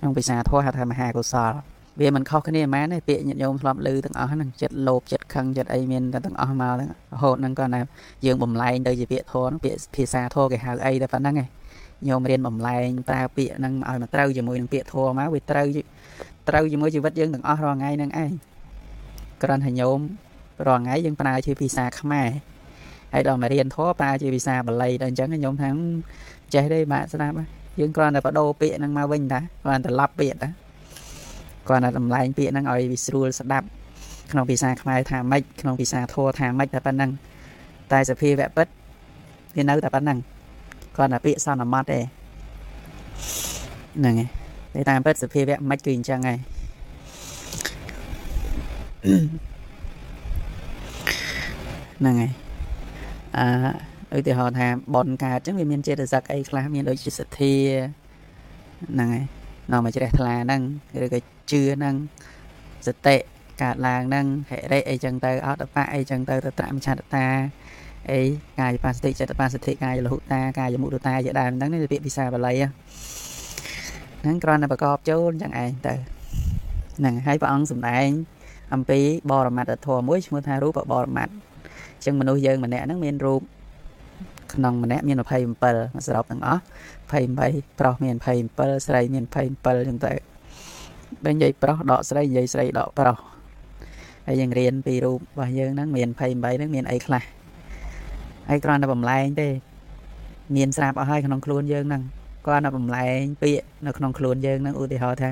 [0.00, 1.52] ក្នុងភាសាធម៌ហៅថាមហាកុសល
[1.99, 7.81] វាមិនខុសគ្នាហ្មងទេពាក្យញាតិញោមធ្លាប់ឮទាំងអស់ហ្នឹងចិត្តលោភចិត្តខឹងចិត្តអីមានតែទាំងអស់មកហ្នឹងរហូតហ្នឹងគាត់ថា
[8.25, 11.47] យើងបំលែងទៅជាពាក្យធម៌ហ្នឹងពាក្យភាសាធម៌គេហៅអីតែប៉ុណ្្នឹងឯង
[12.07, 15.67] ញោមរៀនបំលែងប្រើពាក្យហ្នឹងឲ្យមកត្រូវជាមួយនឹងពាក្យធម៌មកវាត្រូវ
[16.49, 18.31] ត្រូវជាមួយជីវិតយើងទាំងអស់រាល់ថ្ងៃហ្នឹងឯង
[19.43, 19.99] គ្រាន់តែញោម
[20.67, 22.29] រាល់ថ្ងៃយើងប្រើជាភាសាខ្មែរ
[23.13, 25.69] ហើយដល់មករៀនធម៌ប្រើជាភាសាបាលីដល់អញ្ចឹងញោមថា
[26.53, 27.35] ចេះទេបាទស្ដាប់
[27.79, 30.49] យើងគ្រាន់តែបដូរពាក្យហ្នឹងមកវិញតាគ្រាន់តែឡប់ពាក្យតា
[31.69, 33.67] គ្រាន់តែតម្លែងពាក្យហ្នឹងឲ្យវាស្រួលស្ដាប់
[34.31, 37.11] ក្នុងភាសាខ្មែរថាម៉េចក្នុងភាសាធម៌ថាម៉េចតែប៉ុណ្្នឹង
[37.91, 38.67] តែសភាវៈពិត
[39.55, 40.17] វានៅតែប៉ុណ្្នឹង
[40.97, 41.99] គាត់តែពាក្យសន្មត់ទេ
[43.99, 44.15] ហ្នឹង
[44.73, 46.39] ហើយតែតាមពិតសភាវៈមិនគឺអញ្ចឹងហើយ
[51.99, 52.31] ហ្នឹងហើយ
[53.37, 57.55] អឺឧទាហរណ៍ថាបនកើតអញ្ចឹងវាមានចេតសិកអីខ្លះមានដូចជាសទ្ធា
[58.93, 59.25] ហ្នឹងហើយ
[59.71, 60.61] នាំមកជ្រះថ្លាហ្នឹង
[61.03, 61.19] ឬក៏
[61.51, 61.95] ជឿហ្នឹង
[62.87, 63.15] សតិ
[63.61, 67.27] កើតឡើងហ្នឹងហិរិអីចឹងទៅអត់បៈអីចឹងទៅទៅត្រាំឆាតតា
[68.11, 68.21] អី
[68.59, 72.53] កាយបាសតិចិត្តបាសតិកាយលហុតាកាយមុទតាជាដើមហ្នឹងនេះពាក្យភាសាបាលី
[74.21, 75.93] ហ្នឹងគ្រាន់តែប្រកបចូលចឹងឯងទៅ
[76.97, 78.09] ហ្នឹងហើយព្រះអង្គសម្ដែង
[78.73, 78.99] អំពី
[79.31, 83.41] បរមត្តធម៌មួយឈ្មោះថារូបបរមត្តអញ្ចឹងមនុស្សយើងម្នាក់ហ្នឹងមានរូប
[84.53, 85.17] ក្នុងម្នាក់មាន
[85.61, 86.61] 27សរុបទាំងអស់
[87.19, 88.15] 28ប្រុសមាន
[88.51, 90.13] 27ស្រីមាន27ចឹងទៅ
[91.25, 93.17] បើនិយាយប្រុសដកស្រីនិយាយស្រីដកប្រុស
[94.27, 96.19] ហើយយើងរៀនពីរូបរបស់យើងហ្នឹងមាន28
[96.57, 97.23] ហ្នឹងមានអីខ្លះ
[98.49, 99.47] ហើយគ្រាន់តែបំលែងទេ
[100.55, 102.03] មានស្រាប់អស់ហើយក្នុងខ្លួនយើងហ្នឹង
[102.45, 105.29] គ្រាន់តែបំលែងពាក្យនៅក្នុងខ្លួនយើងហ្នឹងឧទាហរណ៍ថា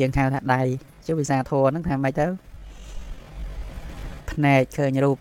[0.00, 0.62] យើងហៅថាដៃ
[1.06, 2.26] ចុះភាសាធម៌ហ្នឹងថាម៉េចទៅ
[4.30, 5.18] ភ្នែកឃើញរូប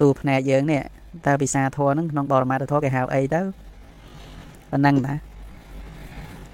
[0.00, 0.82] ទូភ្នែកយើងនេះ
[1.26, 3.40] តើភាសាធម៌ហ្នឹងក្នុងបរមត្ថធម៌គេហៅអីទៅ
[4.70, 5.14] ប៉ុណ្ណឹងតា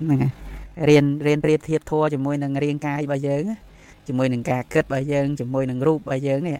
[0.01, 0.44] ហ្នឹងហើយ
[0.89, 3.43] រៀនរៀនប្រៀបធៀបធម៌ជាមួយនឹងរាងកាយរបស់យើង
[4.09, 6.59] ជាមួយនឹងការគិតរបស់យើងជាមួយនឹងរូបរបស់យើងនេះ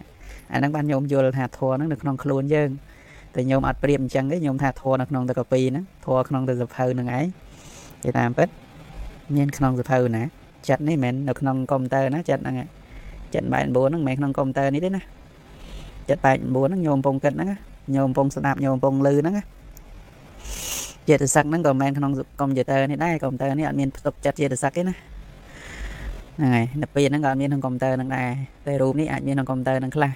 [0.51, 2.69] អាហ្នឹងបានញោមយល់ថាធម៌ហ្នឹងនៅក្នុងខ្លួនយើង
[3.35, 7.25] តែញោមអត់ប្រៀបអញ្ចឹងទេញោមថាធัวនៅក្នុងតកពីហ្នឹងធัวក្នុងទៅសភៅហ្នឹងឯង
[8.03, 8.49] គេតាមពិត
[9.35, 10.23] មានក្នុងសភៅណា
[10.69, 12.55] ចិត្តនេះមិនមែននៅក្នុងកុំព្យូទ័រណាចិត្តហ្នឹង
[13.33, 15.01] ចិត្ត89ហ្នឹងមិនមែនក្នុងកុំព្យូទ័រនេះទេណា
[16.09, 17.49] ចិត្ត89ហ្នឹងញោមកំពុងគិតហ្នឹង
[17.95, 19.43] ញោមកំពុងស្ដាប់ញោមកំពុងលឺហ្នឹងចិ
[21.15, 24.95] ត្តសឹកហ្នឹងក៏មិនមែនក្នុងកុំព្យូទ័រនេះដែរកុំព្យូទ័រនេះអត់មានផ្ទុកចិត្តចិត្តសឹកទេណា
[26.37, 28.29] ហ្នឹងហើយនៅពេលហ្នឹងក៏អត់មានក្នុងកុំព្យូទ័រហ្នឹងដែរ
[28.67, 30.11] តែរូបនេះអាចមានក្នុងកុំព្យូទ័រហ្នឹងខ្លះ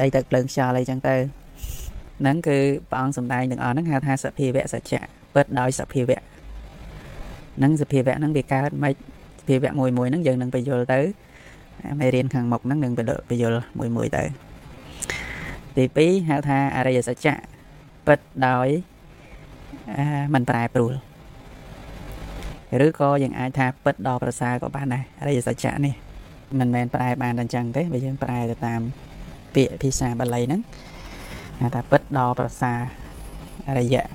[0.00, 1.14] ដីទឹកភ្លើងខ្យល់អីចឹងទៅ
[2.20, 2.56] ហ្នឹងគឺ
[2.90, 5.02] ព្រះអង្គសម្ដែងទាំងអស់ហ្នឹងហៅថាសភាវៈសច្ចៈ
[5.34, 6.20] ពិតដោយសភាវៈ
[7.58, 8.94] ហ្នឹងសភាវៈហ្នឹងវាកើតមិន
[9.40, 11.00] សភាវៈមួយមួយហ្នឹងយើងនឹងបញ្យល់ទៅ
[12.00, 13.00] មេរៀនខាងមុខហ្នឹងនឹងប
[13.34, 14.22] ញ្យល់មួយមួយទៅ
[15.76, 17.36] ទី2ហៅថាអរិយសច្ចៈ
[18.06, 18.68] ពិតដោយ
[20.34, 20.94] មិនប្រែប្រួល
[22.86, 25.94] ឬក៏យើងអាចថាពិតដល់ប្រសើរក៏បានដែរអរិយសច្ចៈនេះ
[26.60, 28.80] មិនមែនប្រែបានតែអញ្ចឹងទេបើយើងប្រែទៅតាម
[29.54, 30.60] ពាក្យភាសាបាលីហ្នឹង
[31.60, 32.72] ហៅថាពិតដល់ប្រសា
[33.78, 34.06] រយៈ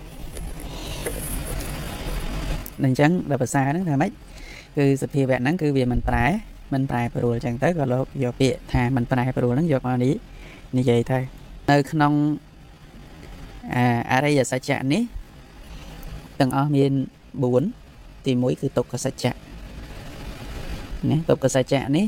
[2.84, 4.12] អញ្ចឹងដល់ប្រសាហ្នឹងថាម៉េច
[4.78, 6.26] គឺសភាវៈហ្នឹងគឺវាមិនប្រែ
[6.74, 10.14] មិនប្រែប្រួលអញ្ចឹងទៅក៏លោកយកពាក្យថាមិនប្រែប្រួលហ្នឹងយកមកនេះ
[10.78, 11.20] និយាយទៅ
[11.70, 12.14] នៅក្នុង
[14.12, 15.02] អរិយសច្ចៈនេះ
[16.42, 16.92] ទាំងអស់មាន
[17.60, 19.34] 4ទី1គឺទុក្ខសច្ចៈ
[21.10, 22.06] ណាទុក្ខសច្ចៈនេះ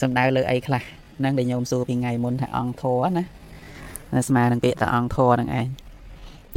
[0.00, 0.82] សំដៅលើអីខ្លះ
[1.18, 3.24] ហ្នឹងដែលញោមសួរពីថ្ងៃមុនថាអង្គធរណា
[4.28, 5.68] ស្មើនឹងពាក្យថាអង្គធរហ្នឹងឯងអញ្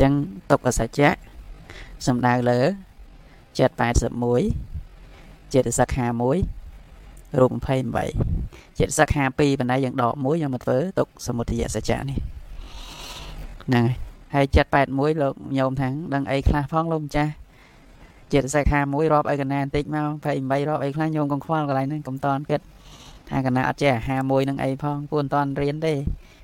[0.01, 0.11] ចឹង
[0.51, 1.09] ទុក្ខសច្ចៈ
[2.07, 2.59] សំដៅលើ
[3.59, 3.75] ចិត្ត
[4.63, 6.05] 81ចិត្តសក្ខា
[6.73, 7.51] 1រូប
[8.15, 12.19] 28ចិត្តសក្ខា2បណ្ដៃយើងដកមួយយើងមកធ្វើទុកសមុទយសច្ចៈនេះ
[13.67, 14.06] ហ្នឹងហើយ
[14.55, 17.31] ចិត្ត81លោកញោមថាងដឹងអីខ្លះផងលោកម្ចាស់
[18.33, 20.09] ចិត្តសក្ខា1រាប់អីកណាបន្តិចមក
[20.39, 22.61] 28រាប់អីខ្លះញោមកងខ្វល់កន្លែងហ្នឹងកុំតន់គិត
[23.29, 25.93] ថាកណាអត់ចេះអាហារមួយនឹងអីផងពួនតន់រៀនទេ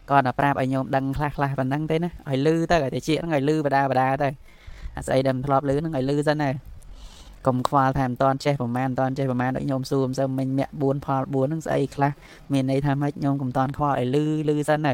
[0.09, 4.29] គាត់តែប្រាប់ឲ្យញោមដឹងខ្លះខ្លះប៉ុណ្ណឹងទេណាឲ្យលឺទៅឲ្យតែជាហ្នឹងឲ្យលឺបដាបដាទៅ
[4.97, 6.49] អាស្អីដែលមិនធ្លាប់លឺហ្នឹងឲ្យលឺសិនណា
[7.47, 12.11] កុំខ្វល់ថាមិនតន់ចេះប្រហែលមិនតន់ចេះប្រហែលដូចញោមសួរមិនសូវមិញមាក់4ផល4ហ្នឹងស្អីខ្លះ
[12.53, 14.93] មានន័យថាម៉េចញោមកុំតន់ខ្វល់ឲ្យលឺលឺសិនទៅ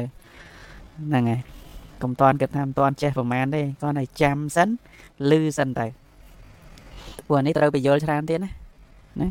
[1.08, 1.40] ហ្នឹងហើយ
[2.02, 4.68] កុំតន់គិតថាមិនតន់ចេះប្រហែលទេគាត់ឲ្យចាំសិន
[5.30, 5.86] លឺសិនទៅ
[7.28, 8.50] ពួកនេះត្រូវបញ្យល់ច្រើនទៀតណា
[9.20, 9.28] ណា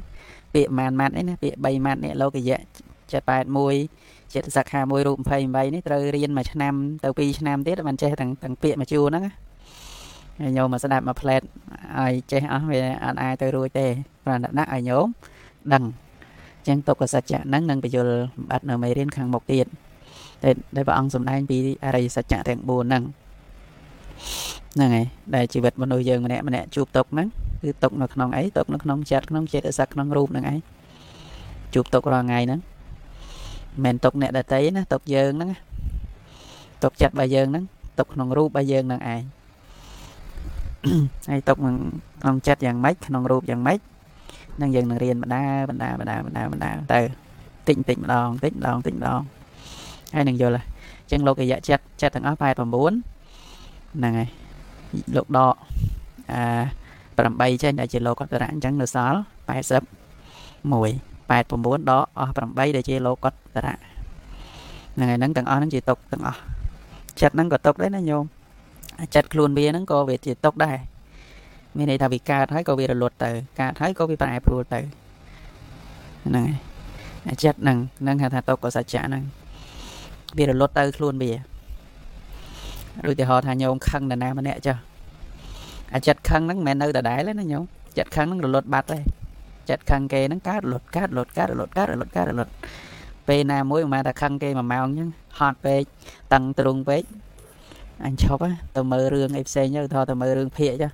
[0.54, 2.58] ពាក្យម៉ានម៉ាត់នេះណាពាក្យ3ម៉ាត់នេះលោកយៈ
[3.68, 9.34] 781ចិត្តសក្ខា1រូប28នេះត្រូវរៀនមួយឆ្នាំទៅ2ឆ្នាំទៀតបានចេះទាំងទាំងពាក្យមួយជួរហ្នឹងណា
[10.40, 11.42] ហើយញោមមកស្ដាប់មកផ្លែត
[12.00, 13.88] ឲ្យចេះអស់វាអត់អាចទៅរួចទេ
[14.24, 15.08] ព្រោះដាក់ឲ្យញោម
[15.74, 15.84] ដឹង
[16.60, 18.16] អញ្ចឹងទុក្ខសច្ចៈហ្នឹងនឹងបញ្យល់
[18.50, 19.68] បាត់នៅមេរៀនខាងមុខទៀត
[20.44, 23.04] តែដែលព្រះអង្គសម្ដែងពីអរិយសច្ចៈទាំង4ហ្នឹង
[24.76, 27.28] ហ្នឹងហើយដែលជីវិតមនុស្សយើងម្នាក់ម្នាក់ជួបទុកហ្នឹង
[27.62, 30.60] គឺទុកនៅក្នុងអីទុកនៅក្នុងចិត្តក្នុងចិត្តសឹកក្នុងរូបហ្នឹងឯង
[31.74, 32.60] ជួបទុករាល់ថ្ងៃហ្នឹង
[33.86, 35.52] មិនទុកអ្នកដតីណាទុកយើងហ្នឹង
[36.84, 37.64] ទុកចិត្តរបស់យើងហ្នឹង
[38.00, 39.22] ទុកក្នុងរូបរបស់យើងហ្នឹងឯង
[41.30, 43.80] ហើយទុកក្នុងចិត្តយ៉ាងម៉េចក្នុងរូបយ៉ាងម៉េច
[44.62, 47.02] នឹងយើងនឹងរៀនបណ្ដាបណ្ដាបណ្ដាបណ្ដាបណ្ដាទៅ
[47.68, 49.22] តិចតិចម្ដងតិចម្ដងតិចម្ដង
[50.16, 50.66] ហើយនឹងយល់ហើយ
[51.02, 54.30] អញ្ចឹងលោកអយៈចិត្តចិត្តទាំងអស់89ហ្នឹងហើយ
[55.16, 55.54] លោកដក
[56.32, 56.44] អា
[57.38, 59.50] 8ចេញដែលជាលោកតរៈអញ្ចឹងនៅសល់81
[61.30, 63.76] 89ដកអស់8ដែលជាលោកតរៈ
[64.96, 66.40] ហ្នឹងហើយហ្នឹងទាំងអស់ហ្នឹងជាទុកទាំងអស់
[67.22, 68.24] ចិត្តហ្នឹងក៏ទុកដែរណាញោម
[69.16, 70.78] ចិត្តខ្លួនវាហ្នឹងក៏វាជាទុកដែរ
[71.78, 74.80] មានន័យថាវាកើតហើយក៏វារលត់ទៅកើតហើយក៏វាប្រែប្រួលទៅ
[76.28, 76.46] ហ្នឹង
[77.28, 79.24] ហើយចិត្តហ្នឹងហ្នឹងហៅថាទុកក៏សច្ចៈហ្នឹង
[80.38, 81.32] វារលត់ទៅខ្លួនវា
[83.06, 84.78] ដូចទីហោថាញោមខឹងនរណាម្នាក់ចុះ
[85.94, 87.64] អាចិត្តខឹងហ្នឹងមិនមែននៅដដែលទេណាញោម
[87.98, 89.00] ចិត្តខឹងហ្នឹងរលត់បាត់ទេ
[89.70, 92.52] ចិត្តខឹងគេហ្នឹងកើតរលត់កើតរលត់កើតរលត់កើតរលត់កើតរលត់
[93.28, 95.84] ពេលណាមួយមិនមែនតែខឹងគេមួយម៉ោងអញ្ចឹងហត់ពេក
[96.34, 97.04] តឹងទ្រង់ពេក
[98.06, 98.42] អញឈប់
[98.76, 100.92] ទៅមើលរឿងអីផ្សេងទៅថតទៅមើលរឿងភាកចុះ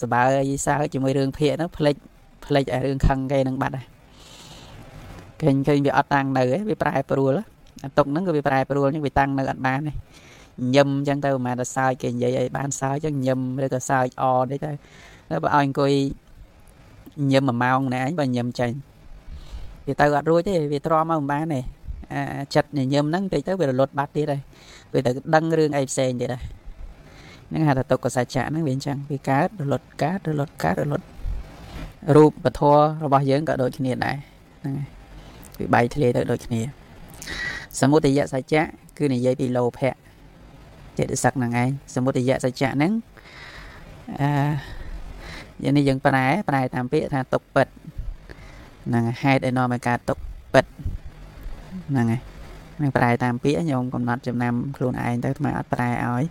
[0.00, 1.96] សបើអីសើជាមួយរឿងភាកហ្នឹងផ្លេច
[2.46, 3.86] ផ្លេចឲ្យរឿងខឹងគេនឹងបាត់ហើយ
[5.42, 7.51] ឃើញឃើញវាអត់តាំងនៅវាប្រែប្រួលអា
[7.98, 9.92] ទុកហ្នឹងក៏វាប្រែប្រួលហ្នឹងវាតាំងនៅអត់បានទេ
[10.74, 14.70] ញឹមអញ្ចឹងទៅមិនមែនតែសើចគេនិយាយឲ្យបានសើចអញ្ចឹងញឹមឬក៏សើចអតិចទៅ
[15.30, 15.92] ទៅបើឲ្យអង្គុយ
[17.32, 18.76] ញឹមមួយម៉ោងណែអញបើញឹមចាញ់
[19.86, 21.60] វាទៅអត់រួចទេវាទ្រាំមកមិនបានទេ
[22.12, 24.40] អាចិត្តញញឹមហ្នឹងតិចទៅវារលត់បាត់ទៀតហើយ
[24.92, 26.42] វាទៅដឹងរឿងអីផ្សេងទៀតហើយ
[27.48, 31.06] ហ្នឹងហៅថាទុក្ខសច្ចៈហ្នឹងវាអញ្ចឹងវាកើតរលត់កើតរលត់កើតរលត់
[32.16, 32.60] រូបពធ
[33.04, 34.16] របស់យើងក៏ដូចគ្នាដែរ
[34.60, 34.88] ហ្នឹងហើយ
[35.58, 36.62] វាបែកធ្លាយទៅដូចគ្នា
[37.80, 38.62] សមុទយសច្ចៈ
[38.98, 39.94] គឺនិយាយពីលោភៈ
[40.98, 42.92] ចេតសិកហ្នឹងឯងសមុទយសច្ចៈហ្នឹង
[44.20, 44.28] អឺ
[45.62, 47.68] យ៉ាងនេះយើងប្រែប្រែតាមពាក្យថាទុកពិត
[48.86, 50.18] ហ្នឹងហេតុឲ្យនាំឲ្យកើតទុក
[50.54, 50.64] ពិត
[51.90, 52.20] ហ្នឹងហើយ
[52.82, 56.24] នឹងប្រែតាមពាក្យញោមកំណត់ចំណាំខ្លួនឯងទៅថ្មអត់ប្រែឲ្យ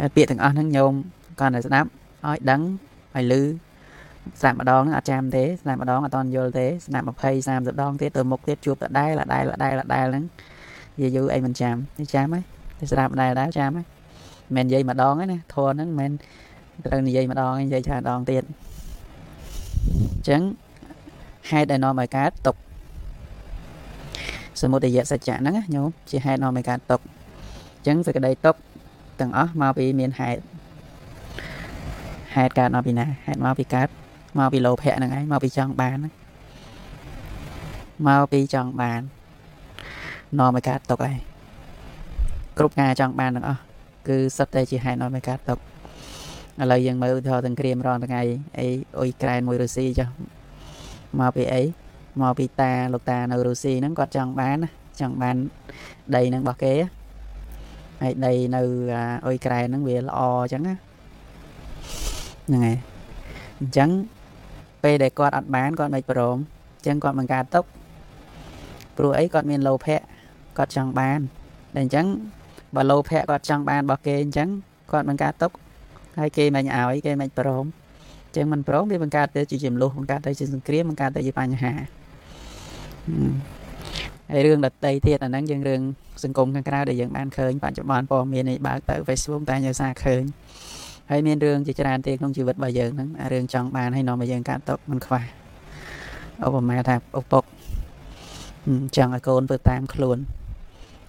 [0.00, 0.92] ហើយពាក្យទាំងអស់ហ្នឹងញោម
[1.40, 1.88] គាត់តែស្ដាប់
[2.26, 2.60] ឲ្យដឹង
[3.16, 3.42] ឲ្យលឺ
[4.40, 7.10] ស្ដាប់ម្ដងហ្នឹងអត់ចាំទេស្ដាប់ម្ដងអត់តន់យល់ទេស្ដាប់20
[7.48, 10.24] 30ដងទៀតទៅមុខទៀតជួបដដែលដដែលដដែលដដែលហ្នឹង
[10.98, 11.74] និយាយយូរអីមិនចាំ
[12.14, 12.44] ចាំហើយ
[12.78, 13.86] តែស្ដាប់ដដែលដែរចាំហើយ
[14.56, 16.10] មិននិយាយម្ដងទេណាធរហ្នឹងមិន
[16.86, 18.42] ត្រូវនិយាយម្ដងនិយាយច្រើនដងទៀត
[19.88, 20.40] អញ្ចឹង
[21.50, 22.56] ហេតុដែលនាំឲ្យកើតទុក
[24.60, 27.00] សមុទយសច្ចៈហ្នឹងញោមជាហេតុនាំឲ្យកើតទុក
[27.76, 28.56] អញ្ចឹងសេចក្តីទុក
[29.20, 30.40] ទាំងអស់មកពីមានហេតុ
[32.36, 33.88] ហេតុកើតមកពីណាហេតុមកពីកើត
[34.38, 36.14] មកពីលោភៈហ្នឹងឯងមកពីចង់បានហ្នឹង
[38.08, 39.00] មកពីចង់បាន
[40.38, 41.16] នាំឲ្យកើតទុកឯង
[42.58, 43.60] គ្រប់ការចង់បានទាំងអស់
[44.08, 45.58] គឺសុទ្ធតែជាហេតុនាំឲ្យកើតទុក
[46.60, 48.22] ឥឡូវយើងមើលឧទាហរណ៍ទាំងក្រៀមរងថ្ងៃ
[48.58, 48.66] អី
[49.00, 50.08] អុយក្រែនមួយរុស្ស៊ីចុះ
[51.20, 51.62] មកពីអី
[52.20, 54.70] មកពីតាលោកតានៅរុស្ស៊ីហ្នឹងគាត់ចង់បានណា
[55.00, 55.36] ចង់បាន
[56.16, 56.74] ដីហ្នឹងរបស់គេ
[58.02, 58.62] ហើយដីនៅ
[59.26, 60.74] អុយក្រែនហ្នឹងវាល្អអញ្ចឹងណា
[62.46, 62.76] ហ្នឹងហើយ
[63.60, 63.90] អញ្ចឹង
[64.84, 66.36] ពេលដែលគាត់អត់បានគាត់មិនព្រម
[66.76, 67.64] អញ្ចឹងគាត់បង្កើតទុក
[68.96, 70.00] ព្រោះអីគាត់មានលោភៈ
[70.58, 71.18] គាត់ចង់បាន
[71.74, 72.06] តែអញ្ចឹង
[72.76, 74.48] បើលោភៈគាត់ចង់បានរបស់គេអញ្ចឹង
[74.92, 75.52] គាត់បង្កើតទុក
[76.18, 77.64] ហើយគេមិនឲ្យគេមិនព្រម
[78.36, 81.72] ចឹងមិនប្រងវាបង្កើតទៅជាចំនួនបង្កើតទៅជាសង្គ្រាមបង្កើតទៅជាបញ្ហា
[84.30, 85.80] ហើយរឿងដតីទៀតអាហ្នឹងយើងរឿង
[86.24, 90.22] សង្គមខាងក្រៅដែលយើងបានឃើញបច្ចុប្បន្នព័ត៌មាននេះបើកទៅ Facebook តែយើងសារឃើញ
[91.10, 95.22] ហើយមានរឿងជាច្រើនទៀតក្នុងជីវិតរបស់យើងហ្នឹងអារឿងចង់បានឲ្យនាំឲ្យយើងកាត់ទុកមិនខ្វះ
[96.46, 97.44] ឧបមាថាឪពុក
[98.96, 100.18] ចង់ឲ្យកូនធ្វើតាមខ្លួន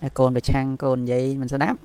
[0.04, 1.80] ឲ្យកូនប្រឆាំងកូននិយាយមិនស្ដាប់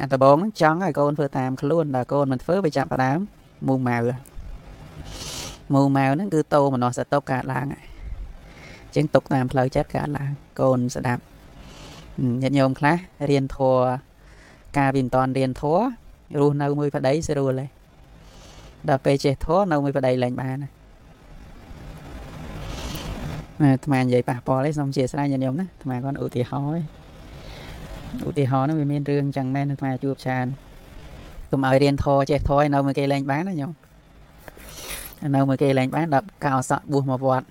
[0.00, 3.18] អាដបងចង់ឲ្យកូនធ្វើតាមខ្លួនដល់កូនមិនធ្វើវាចាប់ផ្ដើម
[3.66, 3.98] មូម៉ៅ
[5.74, 7.66] មូម៉ៅហ្នឹងគឺតោមនោសតុកកើតឡើង
[8.94, 11.22] ចឹងទុកតាមផ្លូវចិត្តកើតឡើងកូនស្ដាប់
[12.42, 12.96] ញាតិញោមខ្លះ
[13.30, 13.76] រៀនធัว
[14.76, 15.78] ការវាមិនតាន់រៀនធัว
[16.40, 17.70] រស់នៅមួយប្តីស្រួលហើយ
[18.88, 20.70] ដល់ពេលចេះធัวនៅមួយប្តីលែងបានណា
[23.62, 26.86] អាត្មានិយាយប៉ះពាល់ឯងសូមជាស្រ័យញាតិញោមណាអាត្មាគាត់ឧទាហរណ៍
[28.28, 30.46] ឧទាហរណ៍ហ្នឹងវាមានរឿងចឹងមែនអាត្មាជួបច្រើន
[31.50, 33.72] កុំឲ្យរៀនធរចេះធរឲ្យនៅមួយគេលែងបានណាញោម
[35.34, 37.46] នៅមួយគេលែងបានដល់កោសក់បួសមកវត្ត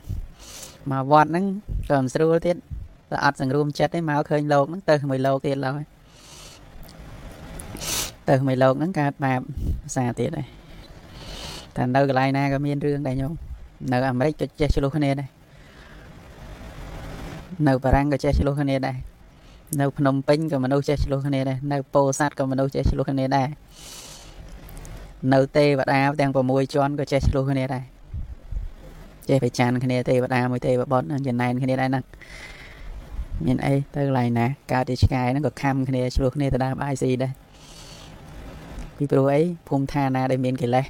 [0.92, 1.46] មកវត្តហ្នឹង
[1.90, 2.56] ក៏មិនស្រួលទៀត
[3.12, 5.82] តែអត់សង្រួមចិត្តទេមកឃើញលោកហ្នឹងទៅមួយលោកទៀតឡើយ
[8.30, 9.40] ទៅមួយលោកហ្នឹងកើតបាប
[9.96, 10.48] សាទៀតដែរ
[11.76, 13.34] តែនៅកន្លែងណាក៏មានរឿងដែរញោម
[13.92, 15.30] នៅអាមេរិកក៏ចេះឆ្លោះគ្នាដែរ
[17.68, 18.96] នៅបារាំងក៏ចេះឆ្លោះគ្នាដែរ
[19.80, 23.48] នៅភ្នំពេញក៏មនុស្សចេះឆ្លោះគ្នាដែរនៅពោធិ៍សាត់ក៏មនុស្សចេះឆ្លោះគ្នាដែរ
[25.34, 27.84] នៅទេវតាទាំង6ជាន់ក៏ចេះឆ្លោះគ្នាដែរ
[29.30, 32.04] ចេះប្រច័នគ្នាទេវតាមួយទេវបុត្រចំណែនគ្នាដែរហ្នឹង
[33.46, 37.34] មានអីទៅកន្លែងណាកើតជាឆ្កែហ្នឹងក៏ខំគ្នាឆ្លោះគ្នាទៅដើម IC ដែរ
[38.98, 40.86] ពីព្រោះអីភូមិឋានណាដែលមានកិលេស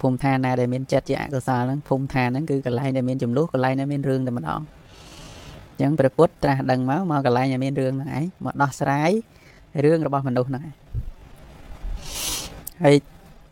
[0.00, 4.60] ភូមិឋានណាដែលមានចិត្តជាអកុសលហ្នឹងភូមិឋានហ្នឹងគឺកន្លែងដែលមានចំនួនកន្លែងដែលមានរឿងតែម្ដង
[5.72, 9.10] អញ្ចឹងព្រះពុទ្ធត្រាស់ដឹងមកមកកន្លែងឲ្យមានរឿងហ្នឹងឯងមកដោះស្រាយ
[9.84, 10.74] រឿងរបស់មនុស្សហ្នឹងឯង
[12.84, 12.96] ហើយ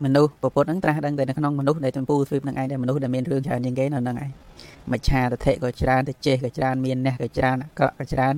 [0.05, 4.31] មនុស្សប្រពុតហ្នឹងត្រាស់ដឹងតែនៅក្នុងមនុស្សដែលចម្ពូទ្វីបហ្នឹងឯងដែលមនុស្សដែលមានរឿងច្រើនជាងគេនៅហ្នឹងឯង
[4.93, 8.35] មច្ឆាទិដ្ឋិក៏ច្រើនទៅចេះក៏ច្រើនមានអ្នកក៏ច្រើនអាក្រក់ក៏ច្រើន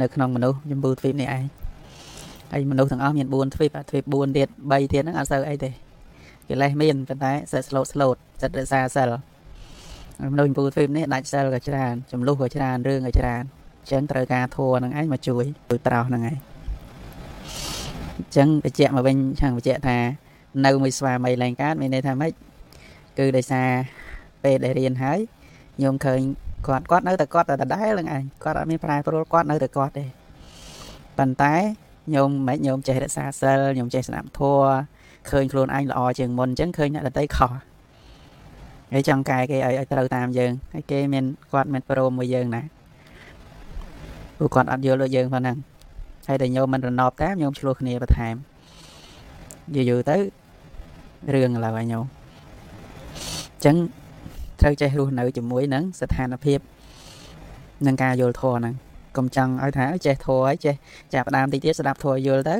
[0.00, 1.61] នៅក្នុងមនុស្សចម្ពូទ្វីបនេះឯង
[2.52, 5.70] ហើយមនុស្សទាំងអស់មាន4ទ្វីបអាទ្វីប4ទៀត3ទៀតហ្នឹងអត់សូវអីទេ
[6.48, 9.10] កិលេសមានប៉ុន្តែសិតស្លូតស្លូតសិតរសាសិល
[10.32, 13.42] មនុស្សពូទ្វីបនេះដាច់សិលក៏ច្រើនចំនួនក៏ច្រើនរឿងក៏ច្រើន
[13.80, 16.36] អញ្ចឹងត្រូវការធัวនឹងឯងមកជួយជួយត្រោសហ្នឹងឯង
[18.18, 19.98] អញ្ចឹងបញ្ជាក់មកវិញខាងបញ្ជាក់ថា
[20.66, 22.32] នៅមួយស្វាមីឡើងកើតមានន័យថាម៉េច
[23.18, 23.68] គឺដោយសារ
[24.44, 25.18] ពេលដែលរៀនហើយ
[25.82, 26.20] ញោមឃើញ
[26.66, 30.04] គាត់គាត់នៅតែគាត់តែដដែលហ្នឹងឯងគាត់អត់មានប្រែប្រួលគាត់នៅតែគាត់ទេ
[31.18, 31.54] ប៉ុន្តែ
[32.14, 34.60] ញោមមិនញោមចេះរក្សាសិលញោមចេះស្ដាប់ធัว
[35.30, 37.52] ឃើញខ្លួនឯងល្អជាងមុនអញ្ចឹងឃើញអ្នកដតីខុស
[38.92, 42.62] ហើយចង់កែគេឲ្យឲ្យត្រូវតាមយើងហើយគេមានគាត់មានព្រមមួយយើងណា
[44.36, 45.56] ព្រោះគាត់អត់យល់ដូចយើងប៉ុណ្ណឹង
[46.28, 48.34] ហើយតែញោមមិនរណបតាមញោមឆ្លោះគ្នាបន្ថែម
[49.74, 50.16] យូរយូរទៅ
[51.34, 52.04] រឿងឡើយញោម
[53.54, 53.76] អញ្ចឹង
[54.60, 56.58] ត្រូវចេះរស់នៅជាមួយនឹងស្ថានភាព
[57.86, 58.74] នឹងការយល់ធម៌ហ្នឹង
[59.16, 60.74] កុំចង់ឲ្យថាចេះធម៌ហើយចេះ
[61.14, 62.56] ចាប់ដើមតិចទៀតស្ដាប់ធម៌យល់ទៅ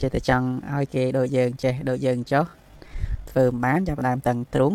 [0.00, 2.44] ចេះតែចង់ឲ្យគេដូចយើងចេះដូចយើងចុះ
[3.30, 4.72] ធ្វើមិនបានចាប់ដើមតឹងទ្រុង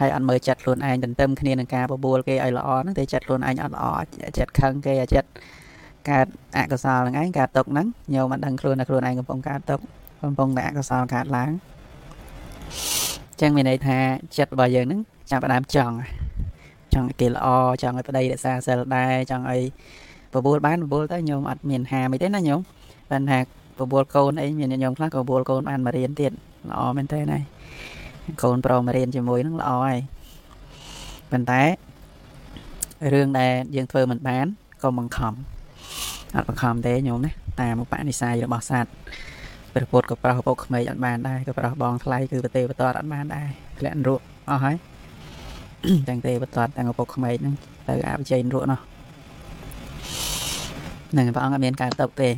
[0.00, 3.84] ហើយអត់មើលចិត្តខ្លួនឯងទន្ទឹមគ្នានឹងការបបួលគេឲ្យល្អហ្នឹងតែចិត្តខ្លួនឯងអត់ល្អ
[4.38, 5.28] ចិត្តខឹងគេអាចិត្ត
[6.10, 9.80] កើតអកុសលហ្នឹងឯងកើតទុកហ្នឹងញោមអត់ដឹងខ្លួនថាខ្លួនឯងកំពុងកើតទុក
[10.22, 11.50] កំពុងតែអកុសលកើតឡើង
[13.30, 13.98] អញ្ចឹងមានន័យថា
[14.38, 15.94] ចិត្តរបស់យើងហ្នឹងចាប់ផ្ដើមចង់
[16.94, 17.46] ចង់ឲ្យគេល្អ
[17.82, 19.62] ចង់ឲ្យប្តីរក្សាសិលដែរចង់ឲ្យ
[20.34, 22.60] បបួលបានបបួលទៅញោមអត់មានហាមអីទេណាញោម
[23.10, 23.38] ប៉ុន្តែ
[23.78, 26.32] បបួលកូនអីមានញោមខ្លះក៏បបួលកូនបានមករៀនទៀត
[26.70, 27.38] ល្អមែនទេណា
[28.42, 29.98] កូនប្រុសមករៀនជាមួយនឹងល្អហើយ
[31.32, 31.62] ប៉ុន្តែ
[33.12, 34.46] រឿងដែលយើងធ្វើមិនបាន
[34.82, 35.32] ក៏បង្ខំ
[36.36, 37.30] អត់បង្ខំទេញោមណា
[37.60, 38.90] តាមឧបនិស្ស័យរបស់សត្វ
[39.74, 44.76] ព្រះពុទ្ធក៏ប្រោសពុកក្មេងអត់បានដែរក៏ប្រោសបងថ្លៃគឺប្រទេវតតអត់បានដែរធ្លាក់នរកអស់ហើយ
[46.08, 47.54] ទាំងទេវតតទាំងឪពុកក្មេងហ្នឹង
[47.88, 48.80] ទៅអបជ័យនរកនោះ
[51.16, 52.28] នឹងព្រះអង្គអត់មានការតបទេ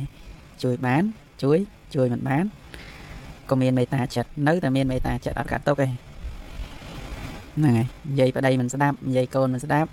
[0.63, 1.03] ជួយបាន
[1.43, 1.57] ជួយ
[1.95, 2.43] ជួយមិនបាន
[3.49, 5.87] ក៏មានមេត្តាចិត្តនៅតែមានមេត្តាចិត្តអត់កាត់ទុកទេ
[7.57, 9.89] ហ្នឹងហើយនិយាយប្តីមិនស្ដាប់និយាយកូនមិនស្ដាប់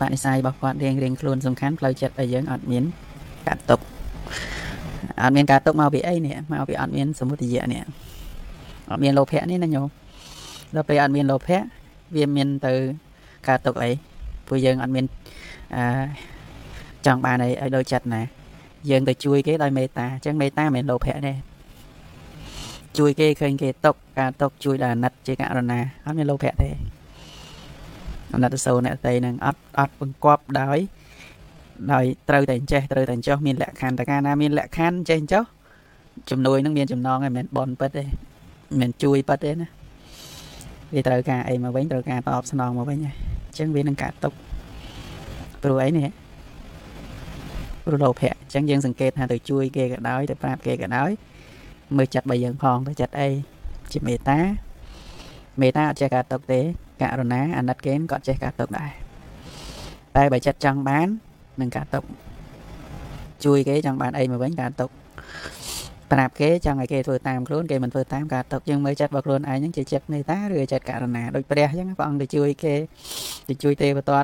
[0.00, 2.84] បនិស័យរបស់គាត់រៀងរៀងខ្លួនសំខាន់ផ្លូវចិត្តរបស់យើងអត់មាន
[3.48, 3.80] កាត់ទុក
[5.22, 7.82] អត់មានការទុកមកពីអីនេះមកពីអត់មានសមុទយៈនេះ
[8.90, 9.86] អត់មានលោភៈនេះណាញោម
[10.74, 11.60] ដល់ពេលអត់មានលោភៈ
[12.14, 12.74] វាមានទៅ
[13.48, 13.90] ការទុកអី
[14.46, 15.04] ព្រោះយើងអត់មាន
[15.76, 15.84] អឺ
[17.06, 18.22] ចង់បានអីឲ្យដូចចិត្តណា
[18.90, 21.34] យើងទៅជួយគេដោយមេត្តាអញ្ចឹងមេត្តាមិនមែនលោភៈទេ
[22.98, 26.70] ជួយគេឃើញគេຕົកការຕົកជួយដល់អាណិតជាករណាអត់មានលោភៈទេ
[28.34, 30.78] អាណិតទៅសូអ្នកតីនឹងអត់អត់បង្កប់ដោយ
[31.92, 35.44] ដោយត្រូវតែចេះត្រូវតែចោះមានលក្ខខណ្ឌតែកាលណាមានលក្ខខណ្ឌចេះចោះ
[36.30, 38.04] ជំនួយនឹងមានចំណងឯងមិនមែនបនពិតទេ
[38.80, 39.79] មិនជួយប៉ិតទេណា
[40.94, 44.32] វាត្រូវការអីមកវិញត្រូវការតបស្នងមកវិញហើយអញ្ចឹងវានឹងកាត់ទុក
[45.62, 46.08] ព្រោះអីនេះ
[47.84, 51.10] ព្រោះលោភៈអញ្ចឹងយើងសង្កេតថាទៅជួយគេក៏ដោយទៅប្រាប់គេក៏ដោយ
[51.96, 53.28] មើលចិត្តរបស់យើងផងទៅចិត្តអី
[53.92, 54.38] ជាមេត្តា
[55.60, 56.60] មេត្តាអត់ចេះកាត់ទុកទេ
[57.02, 58.90] ករុណាអាណិតគេក៏ចេះកាត់ទុកដែរ
[60.16, 61.08] តែបើចិត្តចង់បាន
[61.60, 62.04] នឹងកាត់ទុក
[63.44, 64.90] ជួយគេចង់បានអីមកវិញកាត់ទុក
[66.12, 72.74] ប្រាប់គេចង់ឲ្យគេធ្វើតាមខ្លួនគេមិនធ្វើតាមការຕົកយើងមើលចិត្តរបស់ខ្លួនឯងហ្នឹងជាចិត្តមេត្តាឬចិត្តករុណាដូចព្រះអញ្ចឹងព្រះអង្គទៅជួយគេ
[73.48, 74.18] ទៅជួយទេវតា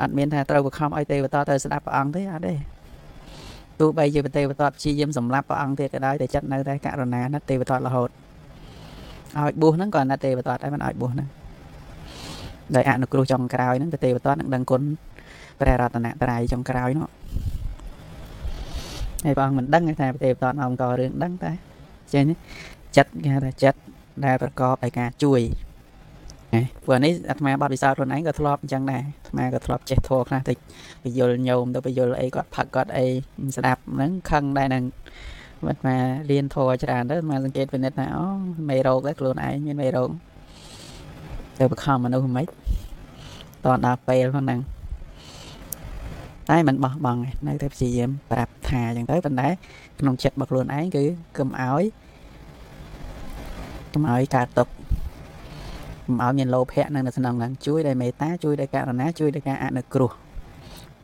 [0.00, 2.54] អត់មានថាត្រូវបង្ខំឲ្យទេវតាទៅស្ដាប់ព្រះអង្គទេអត់ទេ
[3.80, 8.10] ទោះបីជាទេវតាព្យាយាមសម្លាប់ព្រះអង្គទៀតក៏ដោយតែចិត្តនៅតែករុណាណាទេវតារហូត
[9.38, 11.28] ឲ្យបួសហ្នឹងក៏ណាទេវតាតែមិនឲ្យបួសហ្នឹង
[12.76, 14.82] ដោយអនុគ្រោះចុងក្រោយហ្នឹងទេវតានឹងដឹងគុណ
[15.60, 17.08] ព្រះរតនត្រ័យចុងក្រោយនោះ
[19.24, 21.50] ហើយព្រះអង្គមិនដឹងថាប្រទេសបតអង្គក៏រឿងដឹងតែ
[22.14, 22.24] ចេះ
[22.96, 23.78] ចិត្តគេថាចិត្ត
[24.24, 25.40] ដែលប្រកបដោយការជួយ
[26.54, 30.56] ណាព្រោះនេះអាត្មាបត់ពិសោធន៍ខ្លួនឯងក៏ធ្លាប់អញ្ចឹងដែរអាត្មាក៏ធ្លាប់ចេះធัวខ្លះតិច
[31.02, 33.06] ពយល់ញោមទៅពយល់អីគាត់ផឹកគាត់អី
[33.56, 34.84] ស្ដាប់ហ្នឹងខឹងដែរនឹង
[35.66, 35.96] អាត្មា
[36.30, 38.24] រៀនធัวច្រើនទៅអាត្មាសង្កេតពិនិត្យថាអូ
[38.70, 40.10] មេរោគដែរខ្លួនឯងមានមេរោគ
[41.58, 42.46] ទៅបខំមនុស្សមិន
[43.64, 44.60] តដល់ពេលហ្នឹង
[46.50, 49.48] តែមិនបោះបង់នៅតែព្យាយាមប្រាប់ថាអញ្ចឹងទៅប៉ុន្តែ
[50.00, 51.04] ក្នុងចិត្តរបស់ខ្លួនឯងគឺ
[51.38, 51.84] កុំឲ្យ
[53.92, 54.68] កុំឲ្យកើតទុក
[56.06, 60.10] កុំឲ្យមានលោភៈនៅក្នុងហ្នឹងជួយដោយមេត្តាជួយដោយករុណាជួយដោយការអនុគ្រោះ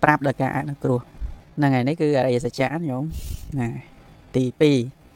[0.02, 1.00] ប្រាប់ដោយការអនុគ្រោះ
[1.56, 3.04] ហ្នឹងហើយនេះគឺអរិយសច្ចៈញោម
[3.58, 3.68] ណា
[4.36, 4.44] ទី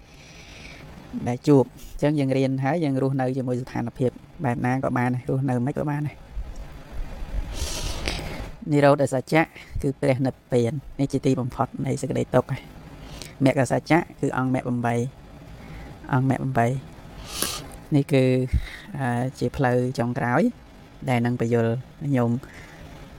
[0.05, 4.11] 2ដែលជួបអញ្ចឹងយើងរៀនហើយយើងរស់នៅជាមួយស្ថានភាព
[4.45, 6.20] បែបណាក៏បានរស់នៅមិនក៏បានដែរ
[8.71, 9.43] និរោធសច្ចៈ
[9.83, 12.53] គឺព្រះនិព្វាននេះជាទីបំផុតនៃសេចក្តីទុក្ខ
[13.45, 16.45] មគ្គសច្ចៈគឺអង្គមគ្គ8អង្គមគ្គ
[17.09, 18.25] 8នេះគឺ
[19.39, 20.43] ជាផ្លូវចុងក្រោយ
[21.09, 21.67] ដែលនឹងបញ្យល
[22.17, 22.31] ញោម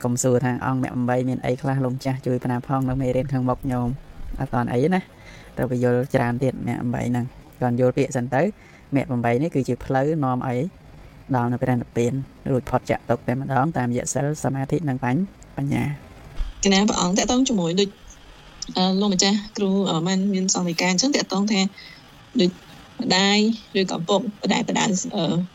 [0.03, 3.87] កុំសួរថាអង្គមគ្គ8មានអីខ្លះលោកចាស់ជួយផ្នែកផងនៅមេរៀនខាងមុខញោម
[4.39, 4.99] អត់តអីណា
[5.57, 7.25] ត្រូវបញ្យលច្រើនទៀតមគ្គ8ហ្នឹង
[7.59, 8.41] គាត់យល់ពាក្យសិនទៅ
[8.95, 10.55] មគ្គ8នេះគឺជាផ្លូវនាំអី
[11.35, 12.13] ដល់នៅព្រះនិព្វាន
[12.49, 15.07] រួចផុតចាក់ទុកតែម្ដងតាមរយៈសិលសមាធិនិងប
[15.63, 15.83] ញ្ញា
[16.63, 17.89] គណៈព្រះអង្គតកតងជាមួយដូច
[19.01, 19.69] លោកម្ចាស់គ្រូ
[20.07, 21.61] បានមានសង្ឃិកាអញ្ចឹងតកតងថា
[22.41, 22.51] ដូច
[23.01, 23.37] ម្ដាយ
[23.79, 24.85] ឬក៏ពុកម្ដាយបដា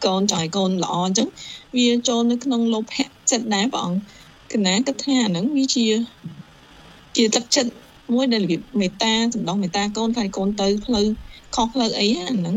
[0.05, 1.29] កូនចង់ឲ្យកូនល្អអញ្ចឹង
[1.77, 4.01] វាចូលនៅក្នុងលោភៈចិត្តដែរព្រះអង្គ
[4.53, 5.87] គណៈគិតថាអាហ្នឹងវាជា
[7.17, 7.71] ជាទឹកចិត្ត
[8.15, 11.07] មួយដែលរបៀបមេត្តាសំដងមេត្តាកូនហើយកូនទៅផ្លូវ
[11.55, 12.57] ខុសផ្លូវអីហ្នឹង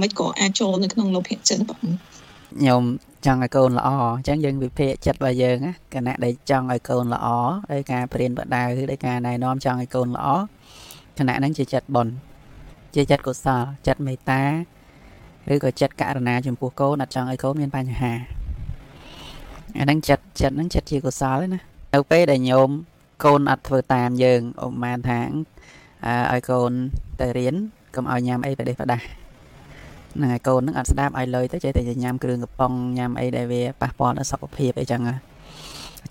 [0.00, 2.11] មិនក៏អាចចូលនៅក្នុងលោភៈចិត្តព្រះអង្គ
[2.60, 2.82] ខ្ញុំ
[3.26, 7.26] ចង់ឲ្យកូនល្អអញ្ចឹងយើងវិភាគចិត្តរបស់យើងណាគណៈដែលចង់ឲ្យកូនល្អ
[7.72, 10.26] ដោយការព្រៀនបដៅឬដោយការណែនាំចង់ឲ្យកូនល្អ
[11.18, 12.12] គណៈហ្នឹងជាចិត្តបុណ្យ
[12.94, 14.42] ជាចិត្តកុសលចិត្តមេត្តា
[15.52, 18.12] ឬក៏ចិត្តករុណាចំពោះកូនអត់ចង់ឲ្យកូនមានបញ្ហា
[19.78, 21.60] អាហ្នឹងចិត្តចិត្តហ្នឹងចិត្តជាកុសលណា
[21.94, 22.70] នៅពេលដែលញោម
[23.24, 25.20] កូនអត់ធ្វើតាមយើងអមបានថា
[26.32, 26.70] ឲ្យកូន
[27.20, 27.54] ទៅរៀន
[27.94, 29.21] កុំឲ្យញ៉ាំអីប្រទេសប្រដាស់
[30.16, 35.00] ហ្នឹងហើយកូនហ្នឹងអត់ស្ដាប់ឲ្យលុយទៅចេះតែញ៉ាំគ្រឿងកំប៉ុងញ៉ាំអីដែលវាប៉ះពាល់ដល់សុខភាពអីចឹង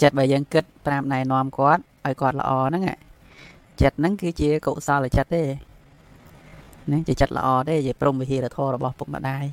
[0.01, 2.83] ចិត្តបើយើងគិតប្រាប់ណែនាំគាត់ឲ្យគាត់ល្អហ្នឹង
[3.81, 5.43] ចិត្តហ្នឹងគឺជាកុសលចិត្តទេ
[6.87, 9.45] ហ្នឹងជាចិត្តល្អទេជាព្រមវិហារធម៌របស់ពុកម្ដាយ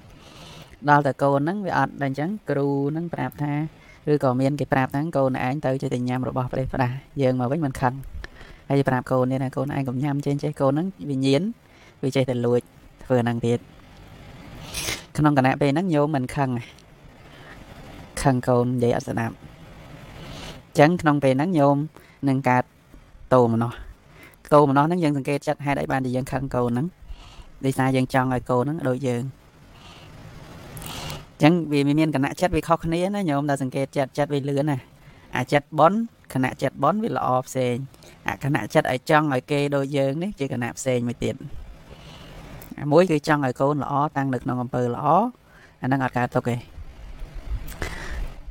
[0.89, 3.53] ដល់តែកូនហ្នឹងវាអត់ដល់អញ្ចឹងគ្រូហ្នឹងប្រាប់ថា
[4.11, 7.95] ឬក៏មានគេប្រាប់ហ្នឹងកូនឯងទៅចេះតែញ៉ាំរបស់ប្រេះផ្ដាស់យើងមកវិញមិនខឹង
[8.69, 11.43] ហើយប្រាប់កូននេះណាកូនឯងកុំញ៉ាំចេះចេះកូនហ្នឹងវិញ្ញាណ
[12.03, 12.61] វាចេះតែលួច
[13.05, 13.59] ធ្វើហ្នឹងទៀត
[15.19, 16.51] ក្នុងគណៈពេលហ្នឹងញោមមិនខឹង
[18.23, 21.77] ខឹងកូននិយាយអត់ស្ដាប់អញ្ចឹងក្នុងពេលហ្នឹងញោម
[22.29, 22.65] នឹងកើត
[23.35, 23.73] តោមនោះ
[24.55, 26.87] តោមនោះហ្នឹងយើងសង្កេតចិត្តហេតុអីបានជាយើងខឹងកូនហ្នឹង
[27.65, 29.23] ដោយសារយើងចង់ឲ្យកូនហ្នឹងដូចយើង
[31.33, 34.79] អញ្ចឹងវាមានគណៈចិត្តវាខុសគ្នាណាញោមដល់សង្កេតចិត្តចិត្តវាលឿនណា
[35.37, 35.93] អាចិត្តបន
[36.33, 37.75] គណៈចិត្តបនវាល្អផ្សេង
[38.29, 41.37] អាគណៈចិត្តឲ្យចង់ឲ្យគេដូចយើងនេះជាគណៈផ្សេងមួយទៀត
[42.93, 45.07] មួយគឺចង់ឲ្យកូនល្អតាំងនៅក្នុងអំពើល្អ
[45.83, 46.57] អាហ្នឹងអត់កើតទុកទេ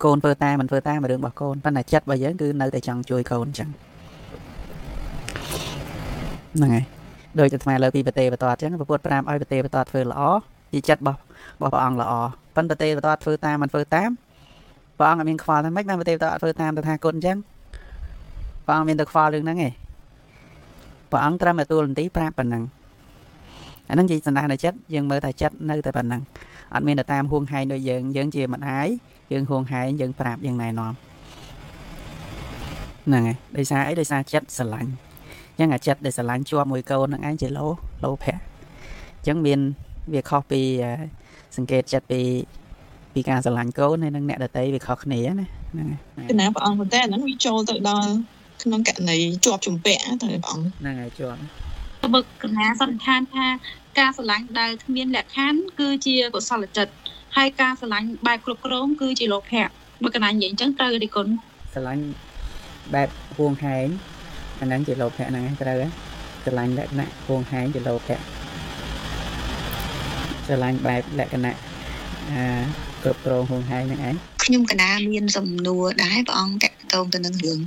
[0.03, 3.69] កូនធ្វើតាមមិនធ្វើតាមរឿងរបស់កូនប៉ុន្តែចិត្តរបស់យើងគឺនៅតែចង់ជួយកូនអញ្ចឹង
[6.55, 6.85] ហ្នឹងហើយ
[7.39, 10.21] ដោយតែថ្មលើពីប្រទេសបន្តអញ្ចឹងពពុទ្ធប្រាប់ឲ្យប្រទេសបន្តធ្វើល្អ
[10.73, 11.19] ជាចិត្តរបស់
[11.55, 12.13] របស់ព្រះអង្គល្អ
[12.55, 14.09] ប៉ុន្តែប្រទេសបន្តធ្វើតាមមិនធ្វើតាម
[14.97, 17.37] ព្រះអង្គអត់មានខ្វល់ថាម៉េចបានប្រទេសបន្តធ្វើតាមតថាគតអញ្ចឹង
[18.65, 19.73] ព្រះអង្គមានតែខ្វល់រឿងហ្នឹងឯង
[21.11, 22.63] ព្រះអង្គត្រឹមតែទូលនទីប្រាប់ប៉ុណ្ណឹង
[23.89, 26.21] អាហ្នឹងជាសន្តានចិត្តយើងមើលតែចិត្តនៅតែប៉ុណ្ណឹង
[26.73, 28.87] អត់មានតែតាមហួងហែងដូចយើងយើងជាម្ដាយ
[29.31, 30.93] យើងហួងហែងយើងប្រាប់យើងណែនាំ
[33.07, 34.91] ហ្នឹងហើយដោយសារអីដោយសារចិត្តស្រឡាញ់
[35.59, 37.67] អញ្ចឹងអាចិត្តដែលស្រឡាញ់ជាប់មួយកូនហ្នឹងឯងជាលោ
[38.03, 39.59] លោភៈអញ្ចឹងមាន
[40.13, 40.61] វាខុសពី
[41.55, 42.21] សង្កេតចិត្តពី
[43.13, 48.09] ពីការស្រឡាញ់កូនហើយនឹងអ្នកដតីវាខុសគ្នាណាហ្នឹងហើយគណៈព្រះអង្គប៉ុន្តែអាហ្នឹងវាចូលទៅដល់
[48.63, 51.39] ក្នុងករណីជាប់ជំពាក់ទៅព្រះអង្គហ្នឹងហើយជាប់
[52.13, 53.47] បើកណាសន្និដ្ឋានថា
[53.99, 56.93] ការស្រឡាញ់ដែលគ្មានលក្ខខណ្ឌគឺជាកុសលចិត្ត
[57.37, 59.67] ហើយការស្រឡាញ់បែបគ្រប់គ្រងគឺជាលោភៈ
[60.03, 61.27] បើកណានិយាយអញ្ចឹងត្រូវទេគុណ
[61.73, 62.03] ស្រឡាញ់
[62.93, 63.87] បែបហួងហែង
[64.59, 65.91] អាហ្នឹងជាលោភៈហ្នឹងឯងត្រូវហើយ
[66.43, 68.17] ស្រឡាញ់លក្ខណៈហួងហែងជាលោភៈ
[70.45, 71.57] ស្រឡាញ់បែបលក្ខណៈ
[72.31, 72.43] អា
[73.03, 77.59] គ្រប់គ្រងហួងហែងហ្នឹងឯងខ្ញុំកណាមានសំណួរដែរព្រះអង្គតកតងទៅនឹងរឿង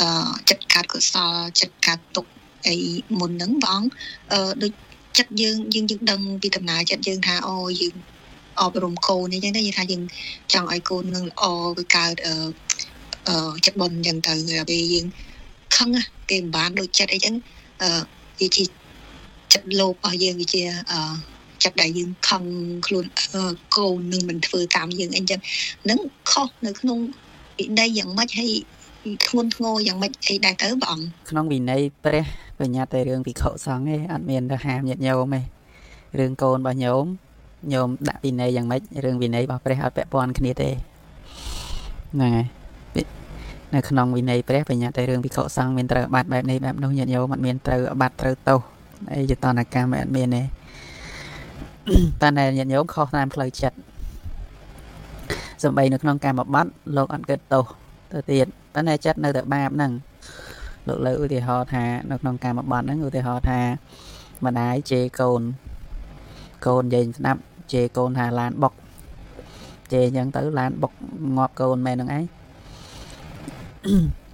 [0.00, 0.08] អឺ
[0.48, 2.26] ចិត្តកាត់កុសលចិត្តកាត់ទុក
[2.66, 2.76] អី
[3.20, 3.90] មុនហ្នឹងព្រះអង្គ
[4.32, 4.72] អឺដូច
[5.18, 7.94] ចិត្តយើងយើងយើងដឹងពីដំណើរចិត្តយើងថាអូយើង
[8.60, 10.02] អប់រំកូនអីចឹងទៅយើងថាយើង
[10.52, 11.44] ចង់ឲ្យកូននឹងល្អ
[11.78, 12.34] វាកើតអឺ
[13.28, 15.06] អឺចិត្តបុណ្យចឹងទៅដល់ពេលយើង
[15.76, 17.34] ខឹងណាគេមិនបានដូចចិត្តអីចឹង
[17.82, 17.90] អឺ
[18.40, 18.64] វាជា
[19.52, 21.00] ចិត្តលោភរបស់យើងវាជាអឺ
[21.64, 22.42] ចិត្តដែលយើងខឹង
[22.86, 23.04] ខ្លួន
[23.34, 25.40] អឺកូននឹងមិនធ្វើតាមយើងអីចឹង
[25.90, 25.98] នឹង
[26.30, 26.98] ខុសនៅក្នុង
[27.58, 28.52] វិន័យយ៉ាងម៉េចហើយ
[29.26, 32.24] ធ្ងន់ធ្ងរយ៉ាងម៉េចអីដែរទៅព្រះអង្គក្នុងវិន័យព្រះ
[32.60, 35.40] បញ្ញត្តិតែរឿងភិក្ខុសង្ឃទេអត់មានទៅហាមញាតិញោមទេ
[36.18, 37.04] រឿងកូនរបស់ញោម
[37.72, 40.70] ញោមដាក់វិន័យយ៉ាងម៉េចរឿងវិន័យរបស់ព្រះអត់ពាក់ព័ន្ធគ្នាទេ
[42.14, 42.46] ហ្នឹងហើយ
[42.94, 43.02] ពី
[43.74, 48.60] នៅក្នុងវិន័យព្រះបញ្ញត្តិតែរឿងភិក្ខុសង្ឃមានត្រូវអាបាត់បែបនេះបែបនោះញាតិញោមអត់មានត្រូវអាបាត់ត្រូវទោស
[49.12, 50.42] អីយតនកម្មអត់មានទេ
[52.20, 53.76] តែតែញាតិញោមខុសតាមផ្លូវចិត្ត
[55.62, 57.64] សំបីនៅក្នុងកម្មបត្តិលោកអត់គិតទោស
[58.12, 58.46] ទៅទៀត
[58.76, 59.92] ប៉ុន្តែចិត្តនៅតែបាបហ្នឹង
[60.88, 63.60] លោកលើឧទាហរណ៍ថានៅក្នុងការបត្តិហ្នឹងឧទាហរណ៍ថា
[64.44, 65.42] ម្ដាយជេរកូន
[66.66, 67.40] កូននិយាយស្ដាប់
[67.72, 68.74] ជេរកូនថាឡានបុក
[69.92, 70.92] ជេរអញ្ចឹងទៅឡានបុក
[71.36, 72.24] ងាប់កូនមែនហ្នឹងឯង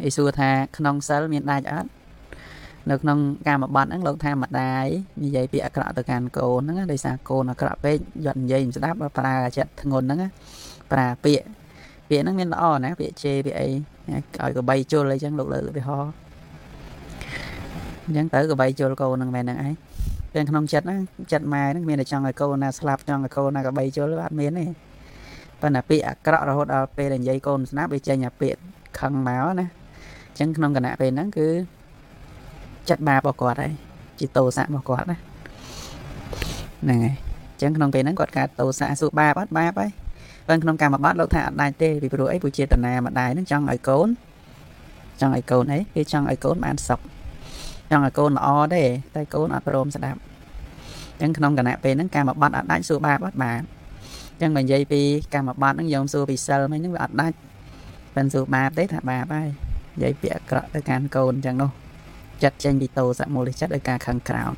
[0.04, 1.90] អីសួរថាក្នុងសិលមានដាច់អត់
[2.90, 4.86] នៅក្នុងការបត្តិហ្នឹងលោកថាម្ដាយ
[5.24, 10.28] និយាយពាក្យអាក្រក់ទៅកាន់កូនហ្នឹងណាដោយសារកូនអាក្រក់ពេកយត់និយាយមិនស្ដាប់ប្រើចិត្តធ្ងន់ហ្នឹងណា
[10.92, 11.46] ប្រើពាក្យ
[12.08, 13.68] ពាក្យហ្នឹងមានល្អណាពាក្យជេរពាក្យអី
[14.08, 16.12] ឲ្យកបីជុលអីចឹងលោកលើកឧទាហរណ៍
[18.06, 19.74] អញ្ចឹងទៅកបីជុលកូនហ្នឹងមែនហ្នឹងឯង
[20.32, 21.00] ពេលក្នុងចិត្តហ្នឹង
[21.32, 24.64] ចិត្តម៉ែហ្នឹងមានតែចង់ឲ្យកូនណាស្លាប់ចង់ឲ្យកូនណាកបីជុលអត់មានទេ
[25.60, 28.60] ប៉ុន្តែពាក្យអាក្រក់រហូតដល់ពេលដែលនិយាយកូនស្នាប់វាចេញអាពាក្យ
[28.98, 29.66] ខឹងមកណា
[30.30, 31.48] អញ្ចឹងក្នុងគណៈពេលហ្នឹងគឺ
[32.88, 33.72] ចិត្តបាបរបស់គាត់ហើយ
[34.20, 35.16] ជាតោសៈរបស់គាត់ណា
[36.82, 37.14] ហ្នឹងហើយ
[37.52, 39.90] អញ្ចឹងក្នុងពេលហ្នឹងគាត់កើតតោសៈសួរបាបអត់បាបហើយ
[40.48, 44.08] ប៉ុន្តែក្នុងកម្មបត្តិលោកថាអត់ដាច់ទេពីព្រោះអីព្រោះចេតនាម្ដាយហ្នឹងចង់ឲ្យកូន
[45.20, 47.00] ចង់ឲ្យកូនអីគេចង់ឲ្យកូនបានសុខ
[47.90, 48.84] ចង់ឲ្យកូនល្អទេ
[49.14, 50.20] តែកូនអត់ព្រមស្ដាប់
[51.22, 53.60] អញ្ចឹងក្នុងគណៈពេលហ្នឹងការបត្តិអត់ដាច់សួរបាបអត់បាន
[54.32, 55.02] អញ្ចឹងបើនិយាយពី
[55.34, 57.36] ការបត្តិហ្នឹងយកសួរពីសិលមិញហ្នឹងវាអត់ដាច់
[58.16, 59.48] មិនសួរបាបទេថាបាបហើយ
[59.94, 61.70] និយាយពាក្យអាក្រក់ទៅកាន់កូនអញ្ចឹងនោះ
[62.42, 64.54] ចិត្តចេញពីតោសមូលចិត្តដោយការខឹងក្រោធ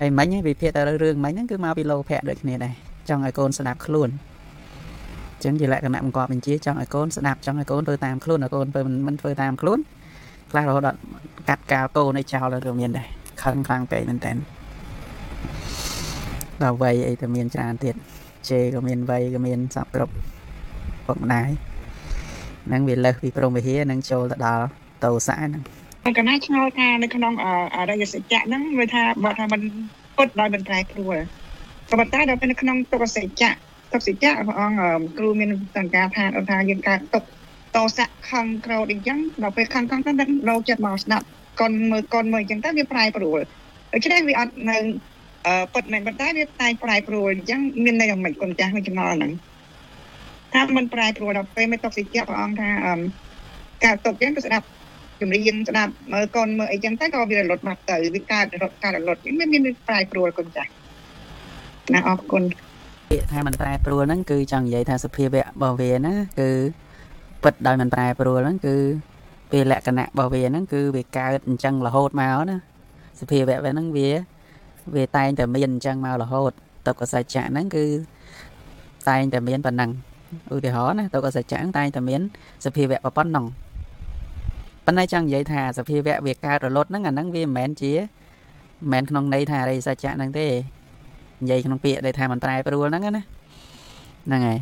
[0.00, 2.74] ហើយមិញហ្នឹងវិភាគទៅរឿងមិញហ្នឹងគឺមកពីលោភៈដូចគ្នាដែរ
[3.08, 9.78] ចង់ឲ្យកូនស្ដាប់ខ្លួនអញ្ចឹងជាលក្ខណៈបង្កប់បញ្ជាចង់ឲ្យកូនស្ដាប់ចង់ឲ្យកូនធ្វើតាមខ្លួនឲ្យកូនធ្វើមិនធ្វើតាមខ្លួន
[10.50, 10.98] ខ្លះរហូតដល់
[11.48, 13.06] កាត់កាលកូនឲ្យចោលទៅមានដែរ
[13.42, 14.32] ខឹងខ្លាំងពេកមែនតើ
[16.62, 17.94] ដល់វ័យអីទៅមានច្រើនទៀត
[18.50, 20.12] ជេក៏មានវ័យក៏មានសពគ្រប់
[21.06, 21.50] ពុកម្ដាយ
[22.66, 24.64] ហ្នឹងវាលើសពីព្រមវិហារនឹងចូលទៅដល់
[25.04, 25.62] តោសៈហ្នឹង
[26.18, 29.60] កណាឆ្ងល់ថានៅក្នុងអអរិយសច្ចៈហ្នឹងវាថាបើថាมัน
[30.16, 31.16] ពុតដោយមិនប្រែប្រួល
[31.88, 33.52] ក៏ប៉ុន្តែដល់ពេលនៅក្នុងទុក្ខសច្ចៈ
[33.94, 37.28] ទុក្ខសច្ចៈព្រះអង្គអឺគ្រូមានសង្ការថាថាយើងកើតទុក្ខ
[37.76, 41.26] តោសៈខឹងក្រោធអីចឹងដល់ពេលខឹងខឹងទៅដឹងលោចិត្តមកស្ដាប់
[41.60, 43.40] កូនមើលកូនមើលអញ្ចឹងទៅវាប្រែប្រួល
[43.92, 44.76] ដូច្នេះវាអត់នៅ
[45.46, 49.32] អឺពុតមិនប៉ុន្តែវាតែប្រែប្រួលអញ្ចឹងមានន័យយ៉ាងម៉េចគុណចាស់នឹងចំណល់ហ្នឹង
[50.52, 52.94] ថាมันប្រែប្រួលដល់ពេលមិនទុក្ខសច្ចៈព្រះអង្គថាអឺ
[53.84, 54.66] កើតទុក្ខអញ្ចឹងទៅស្ដាប់
[55.20, 60.70] ជំរាបស្ដាប់មើលកូនមើលអីចឹងទៅក៏វារលត់បាត់ទៅវាកើតរត់កើតរលត់អញ្ចឹងមានមានប្រែប្រួលគុណចាស់
[61.92, 62.42] ណាអរគុណ
[63.10, 66.50] ពាក្យថាមិនប្រែប្រួលហ្នឹងគឺចង់និយាយថាសភាវៈរបស់វាណាគឺ
[67.42, 68.76] ពិតដោយមិនប្រែប្រួលហ្នឹងគឺ
[69.50, 72.56] ពេលលក្ខណៈរបស់វាហ្នឹងគឺវាកើតអញ្ចឹងរហូតមកណា
[73.20, 74.10] សភាវៈវាហ្នឹងវា
[74.94, 76.52] វាតែងតែមានអញ្ចឹងមករហូត
[76.86, 77.84] ទុក្ខសច្ចៈហ្នឹងគឺ
[79.08, 79.90] តែងតែមានប៉ុណ្ណឹង
[80.54, 82.20] ឧទាហរណ៍ណាទុក្ខសច្ចៈហ្នឹងតែងតែមាន
[82.64, 83.46] សភាវៈប៉ុណ្ណឹង
[84.84, 88.08] ប៉ុន្តែចង់និយាយថាសភាវៈវាកើតរលត់ហ្នឹងអាហ្នឹងវាមិនមែនជាមិន
[88.92, 90.46] មែនក្នុងន័យថាអរិយសច្ចៈហ្នឹងទេ
[91.44, 93.22] និយាយក្នុងពាក្យដែលថាមិនប្រែប្រួលហ្នឹងណា
[94.26, 94.58] ហ្នឹងហើយ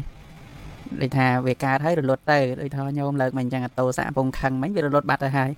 [1.01, 5.51] ដូចថាវាកើតហើយរលត់ទៅដូចថាញោមលើកមកអញ្ចឹងអតោសៈពងខឹងមិញវារលត់បាត់ទៅហើយ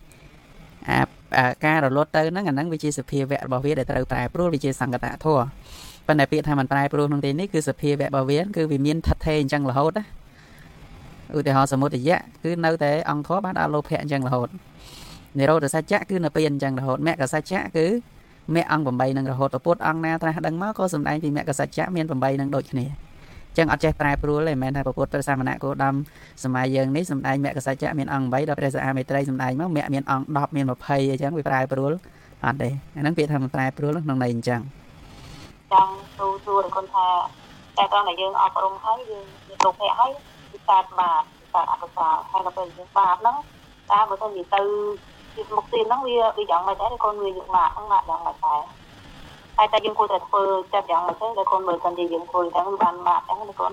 [0.91, 0.99] អា
[1.39, 5.45] អាការរលត់ទៅហ្នឹងអាហ្នឹងវាជាសភាវៈរបស់វាដែលត្រូវប្រែប្រួលវាជាសង្កតធម៌
[6.07, 10.05] ប៉ុន្តែពាក្យថាមិនប្រែប្រួលក្នុងទីនេះគឺសភាវៈរបស់វាគឺវាមានថិតថេរអញ្ចឹងរហូតណា
[11.37, 14.49] ឧទាហរណ៍សមុទយៈគឺនៅតែអង្គធម៌បានដល់លោភៈអញ្ចឹងរហូត
[15.39, 17.87] និរោធសច្ចៈគឺនៅពេលអញ្ចឹងរហូតមគ្គសច្ចៈគឺ
[18.55, 22.87] មគ្គអង្គ8នឹងរហូតពុទ្ធអង្គណាត្រាស់ដឹងមកក៏សំដែងពីមគ្គសច្ចៈមាន8នឹងដូចគ្នា
[23.57, 25.95] ចឹងអត់ចេះប្រែប្រួលទេមិនមែនថាពុទ្ធព្រះសាមណៈគោដំ
[26.45, 31.93] សម័យយើងនេះសំដែងមគ្គសច្ចៈមានអង្គ8ដល់ព្រះសាមេត្រីសំដែងមកមគ្គមានអង្គ10មាន20អញ្ចឹងវាប្រែប្រួល
[32.45, 34.61] អត់ទេអាហ្នឹងពាក្យថាប្រែប្រួលក្នុងន័យអញ្ចឹង
[35.73, 37.07] ចង់សួរសួរដល់គុណថា
[37.77, 40.11] តែតោះតែយើងអប់រំហើយយើងមានលោកភ័ក្រហើយ
[40.53, 41.23] វាកើតបាប
[41.55, 43.37] កើតអកុសលហើយដល់ពេលយើងបាបហ្នឹង
[43.91, 44.63] តើបើទៅនិយាយទៅ
[45.35, 48.61] ជាមុខទៀតហ្នឹងវាវាយ៉ាងម៉េចដែរកូនវាយើងបាបហ្នឹងបាបយ៉ាងម៉េចដែរ
[49.57, 53.73] ហើយតែយើងគួរតែធ្វើចិត្តយ៉ាងម៉េចទៅដល់កូនមើលកាន់តែយើងធ្វើតែមិនបានបាបហ្នឹងណាកូន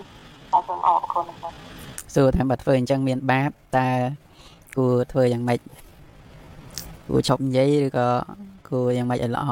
[0.52, 1.50] តែសូមអរគុណណា
[2.16, 3.90] សួរថាបើធ្វើអញ្ចឹងមានបាបតើ
[4.76, 5.60] គួរធ្វើយ៉ាងម៉េច
[7.08, 8.08] គួរឈប់និយាយឬក៏
[8.70, 9.46] គួរយ៉ាងម៉េចឲ្យល្អ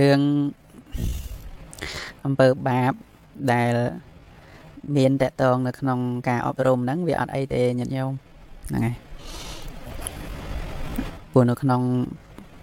[0.00, 0.20] រឿង
[2.24, 2.92] អំពើបាប
[3.52, 3.74] ដែល
[4.96, 8.12] មានតកតងនៅក្នុងការអប់រំហ្នឹងវាអត់អីទេញាតិញោម
[8.68, 9.11] ហ្នឹងហើយ
[11.32, 11.82] ព្រោះនៅក្នុង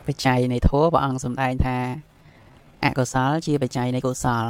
[0.08, 1.78] បច្ច័យនៃធម៌ព្រះអង្គសម្ដែងថា
[2.86, 4.46] អកុសលជាបច្ច័យនៃកុសល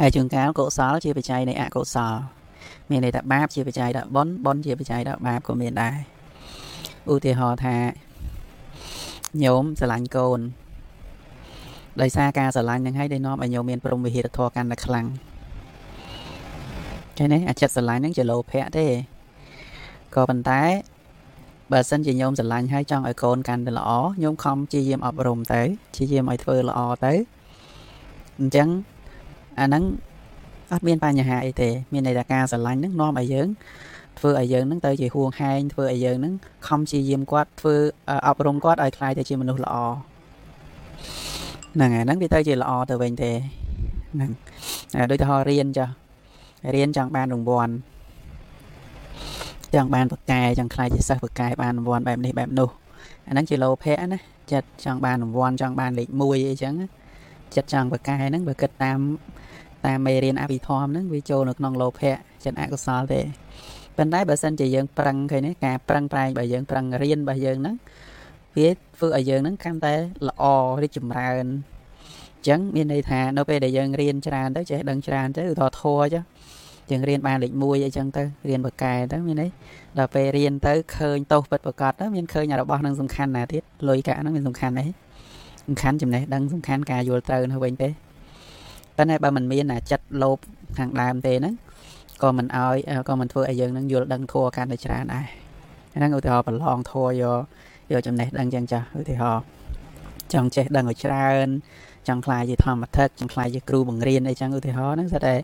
[0.00, 2.14] ហើយជួនកាលកុសលជាបច្ច័យនៃអកុសល
[2.90, 5.96] មានន័យថាបាបជាបច្ច័យដល់បុណ្យបុណ្យជាបច្ច័យដល់បាបក៏មានដែរ
[7.12, 7.76] ឧទាហរណ៍ថា
[9.44, 10.40] ញោមស្រឡាញ់កូន
[12.00, 15.06] ដោយសារការស្រឡាញ់នឹងហើយដែលនាំឲ្យញោមមានព្រមវិហារធម៌កាន់តែខ្លាំង
[17.18, 18.86] ចឹងនេះអាចិត្តស្រឡាញ់នឹងជាលោភៈទេ
[20.14, 20.62] ក៏ប៉ុន្តែ
[21.72, 23.90] បើសិនជាញោមស្រឡាញ់ហើយចង់ឲ្យកូនកាន់តែល្អ
[24.22, 25.62] ញោមខំជាយាមអប់រំទៅ
[25.96, 27.12] ជាយាមឲ្យធ្វើល្អទៅ
[28.40, 28.68] អញ្ចឹង
[29.60, 29.82] អាហ្នឹង
[30.72, 33.48] អត់មានបញ្ហាអីទេមានន័យថាការស្រឡាញ់ហ្នឹងនាំឲ្យយើង
[34.18, 36.34] ធ្វើឲ្យយើងហ្នឹងទៅជាហួងហែងធ្វើឲ្យយើងហ្នឹង
[36.68, 37.76] ខំជាយាមគាត់ធ្វើ
[38.26, 39.76] អប់រំគាត់ឲ្យខ្លាយទៅជាមនុស្សល្អ
[41.74, 43.32] ហ្នឹងហើយហ្នឹងវាទៅជាល្អទៅវិញទេ
[44.14, 44.30] ហ្នឹង
[45.10, 45.86] ដូចទៅហោរៀនចា
[46.74, 47.74] រៀនចង់បានរង្វាន់
[49.74, 52.70] ចង់បានបកកែចង់ខ្លាយជាសិស្សបកកែបានរង្វាន់បែបនេះបែបនោះ
[53.28, 54.18] អាហ្នឹងជាលោភៈណា
[54.52, 56.74] ចិត្តចង់បានរង្វាន់ចង់បានលេខ1អីចឹង
[57.54, 58.98] ចិត្តចង់បកកែហ្នឹងបើគិតតាម
[59.86, 62.14] តាមមេរៀនអភិធម្មហ្នឹងវាចូលនៅក្នុងលោភៈ
[62.44, 63.20] ចិត្តអកុសលទេ
[63.96, 67.76] ប៉ុន្តែបើសិនជាយើងប្រឹងឃើញនេះការប្រឹងប្រែងបើយើងប្រឹងរៀនរបស់យើងហ្នឹង
[68.56, 69.94] វាធ្វើឲ្យយើងហ្នឹងកាន់តែ
[70.28, 70.44] ល្អ
[70.82, 76.22] រីកចម្រើនអញ្ចឹងមានន័យថានៅពេលដែលយើងរៀនច្រើនទៅចេះដឹងច្រើនទៅឧទាហរណ៍ធัวចុះ
[76.90, 79.50] យើងរៀនបានលេខ1អីចឹងទៅរៀនបកកែទៅមានន័យ
[79.98, 84.84] ដល់ពេលរៀនទៅឃើញទោសពិតប្រកបទៅមានឃើញរបស់នឹងសំខាន់ណាទៀតលុយកាក់ហ្នឹងមានសំខាន់ទេ
[85.66, 87.88] សំខាន់ចំណេះដឹងសំខាន់ការយល់ត្រូវនៅវិញទេ
[88.96, 90.38] ប៉ុន្តែបើមិនមានអាចិត្តលោភ
[90.78, 91.54] ខាងដើមទេហ្នឹង
[92.22, 92.76] ក៏មិនអោយ
[93.08, 95.26] ក៏មិនធ្វើឲ្យយើងនឹងយល់ដឹងធัวកាន់តែច្រើនដែរ
[95.94, 97.40] ហ្នឹងឧទាហរណ៍ប្រឡងធัวយក
[97.92, 99.42] យកចំណេះដឹងចឹងចាស់ឧទាហរណ៍
[100.32, 101.48] ចង់ចេះដឹងឲ្យច្រើន
[102.08, 105.34] ចង់ខ្លាយជាធម្មធិកចង់ខ្លាយជាគ្រូបង្រៀនអីចឹងឧទាហរណ៍ហ្នឹងស្អាតតែ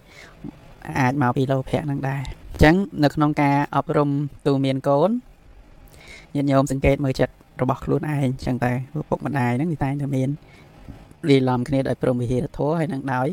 [0.98, 2.22] អាចមកពីលោភៈហ្នឹងដែរ
[2.52, 2.74] អញ្ចឹង
[3.04, 4.10] នៅក្នុងការអប់រំ
[4.46, 5.10] ទូមានកូន
[6.34, 8.72] ញាតិញោមសង្កេតមើលចិត្តរបស់ខ្លួនឯងអញ្ចឹងតែ
[9.10, 10.28] ពុកម្ដាយហ្នឹងវាតែងតែមាន
[11.28, 13.28] លីឡំគ្នាដោយព្រមវិហារធម៌ហើយនឹងដោយ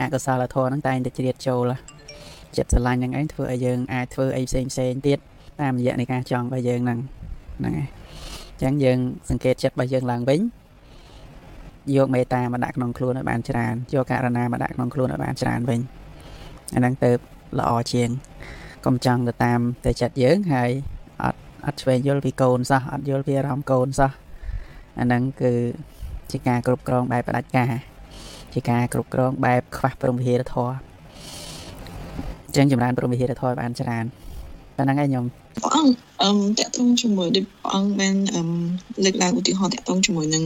[0.00, 1.72] អកុសលធម៌ហ្នឹងតែងតែជ្រៀតចូល
[2.56, 5.18] ចិត្តស្រឡាញ់ហ្នឹងឯងធ្វើឲ្យយើងអាចធ្វើអីផ្សេងផ្សេងទៀត
[5.60, 6.98] តាមរយៈនៃការចង់របស់យើងហ្នឹង
[7.58, 7.88] ហ្នឹងហើយ
[8.58, 8.98] អញ្ចឹងយើង
[9.30, 10.40] សង្កេតចិត្តរបស់យើងឡើងវិញ
[11.96, 15.80] យកមេត្តាមកដាក់ក្នុងខ្លួនឲ្យបានច្រើនយកករណាមកដាក់ក្នុងខ្លួនឲ្យបានច្រើនវិញ
[16.74, 17.10] អាហ្នឹងទៅ
[17.58, 18.08] ល្អជាង
[18.86, 20.70] កុំចង់ទៅតាមតែចិត្តយើងហើយ
[21.22, 24.12] អត់អត់ឆ្វេងយល់ពីកូនសោះអត់យល់ពីអារម្មណ៍កូនសោះ
[24.98, 25.52] អាហ្នឹងគឺ
[26.30, 27.72] ជាការគ្រប់គ្រងបែបផ្ដាច់ការ
[28.54, 30.74] ជាការគ្រប់គ្រងបែបខ្វះព្រមវិហារធម៌
[32.46, 34.04] អញ្ចឹងចម្រើនព្រមវិហារធម៌បានច្រើន
[34.76, 35.24] តែហ្នឹងឯងខ្ញុំ
[35.56, 38.48] ព្រះអង្គអឹមតាក់ទងជាមួយដូចព្រះអង្គបានអឹម
[39.04, 40.44] លើកឡើងឧទាហរណ៍តាក់ទងជាមួយនឹង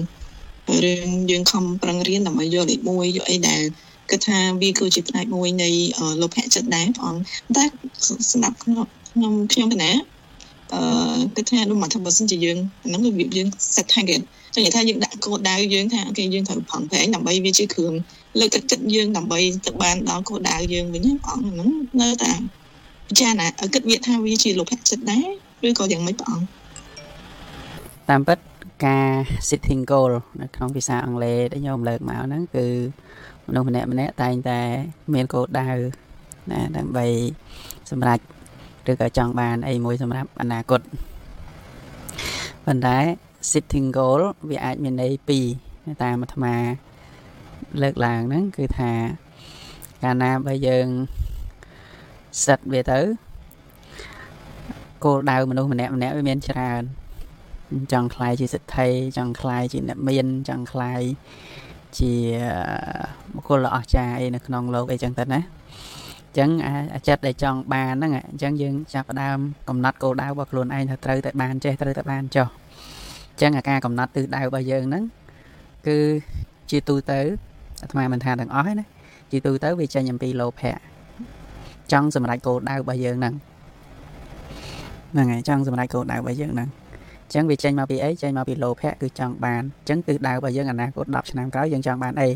[0.85, 3.63] រឿងយើងខំប្រឹងរៀនដើម្បីយកលេខ1យកអីដែល
[4.11, 5.69] គិតថាវាគឺជាផ្នែកមួយនៃ
[6.23, 7.23] លោភៈចិត្តដែរព្រះអង្គ
[7.57, 7.65] តែ
[8.31, 9.91] សម្រាប់ខ្ញុំខ្ញុំខ្ញុំកណា
[10.73, 10.81] អឺ
[11.37, 14.21] គិតថាដូចមកថាបើសិនជាយើងហ្នឹងរបៀបយើង set target
[14.55, 17.93] ចឹងនិយាយថាយើងដាក់គោលដៅយើងថាអូខេយើងត្រូវប្រឹងប្រែងដើម្បីវាជាគ្រឿង
[18.39, 21.69] លើកទឹកចិត្តយើងដើម្បីទៅបានដល់គោលដៅយើងវិញព្រះអង្គហ្នឹង
[22.01, 22.33] នៅតែ
[23.09, 25.27] ពិចារណាគិតវាថាវាជាលោភៈចិត្តដែរ
[25.69, 26.47] ឬក៏យ៉ាងម៉េចព្រះអង្គ
[28.09, 28.39] តាមពិត
[28.87, 29.09] ការ
[29.49, 32.67] setting goal នៅក្នុងភាសាអង់គ្លេសដែលខ្ញុំលើកមកហ្នឹងគឺ
[33.49, 34.61] មនុស្សម្នាក់ម្នាក់តែងតែ
[35.15, 35.69] មានគោលដៅ
[36.51, 37.07] ណាដើម្បី
[37.91, 38.19] សម្រេច
[38.91, 40.81] ឬក៏ចង់បានអីមួយសម្រាប់អនាគត
[42.67, 42.99] ប៉ុន្តែ
[43.51, 44.21] setting goal
[44.51, 45.47] វាអាចមានន័យពីរ
[46.03, 46.55] តាមអាត្មា
[47.83, 48.93] លើកឡើងហ្នឹងគឺថា
[50.03, 50.87] កាលណាបើយើង
[52.45, 53.01] សិតវាទៅ
[55.05, 56.83] គោលដៅមនុស្សម្នាក់ម្នាក់វាមានច្រើន
[57.93, 61.03] ចង់ខ្លាយជាសិទ្ធិចង់ខ្លាយជាអ្នកមានចង់ខ្លាយ
[61.99, 62.13] ជា
[63.35, 66.51] បុគ្គលដ៏អស្ចារ្យអីនៅក្នុងលោកអីចឹងទៅណាអញ្ចឹង
[66.95, 69.39] អាចិត្តដែលចង់បានហ្នឹងអញ្ចឹងយើងចាប់ផ្ដើម
[69.69, 72.49] កំណត់គោលដៅរបស់ខ្លួនឯងថាត្រូវតែបានចេះត្រូវតែបានចុះ
[73.31, 75.05] អញ្ចឹងអាការកំណត់ទិសដៅរបស់យើងហ្នឹង
[75.87, 75.99] គឺ
[76.71, 77.21] ជាទូទៅ
[77.83, 78.87] អាត្មាមិនថាទាំងអស់ទេណា
[79.31, 80.77] ជាទូទៅវាចេញអំពីលោភៈ
[81.93, 83.35] ចង់សម្រេចគោលដៅរបស់យើងហ្នឹង
[85.13, 92.29] ហ្នឹងហើយចង់សម្រេចគោលដៅរបស់យើងហ្នឹងអញ្ចឹងវាចេញមកពីអីចេញមកពីលោភៈគឺចង់បានអញ្ចឹងទិសដៅរបស់យើងអនាគត10ឆ្នាំក្រោយយើងចង់បានអី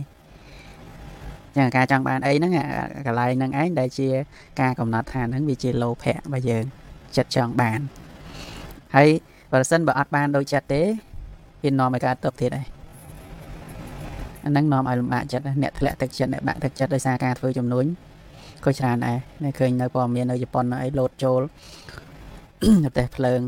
[1.57, 2.53] ចឹងការចង់បានអីហ្នឹង
[3.07, 4.09] កន្លែងហ្នឹងឯងដែលជា
[4.61, 6.65] ការកំណត់ថាហ្នឹងវាជាលោភៈរបស់យើង
[7.17, 7.81] ចិត្តចង់បាន
[8.97, 9.09] ហើយ
[9.53, 10.83] បើសិនបើអត់បានដូចចិត្តទេ
[11.63, 12.67] វានាំឲ្យកើតទុកទៀតហើយ
[14.45, 17.85] អាហ្នឹងនាំឲ្យលំបាកចិត្តអ្នកធ្លាក់ទឹកចិត្តអ្នកបាក់ទឹកចិត្តដោយសារការធ្វើចំនួន
[18.65, 21.41] ក៏ច្រើនដែរនៅឃើញនៅព័ត៌មាននៅជប៉ុនអីលោតចូល
[22.85, 23.41] ប្រទេសភ្លើង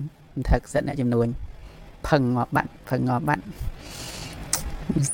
[0.50, 1.26] ថឹកសិតអ្នកចំនួន
[2.08, 3.44] ផឹងងាប់បាត់ផឹងងាប់បាត់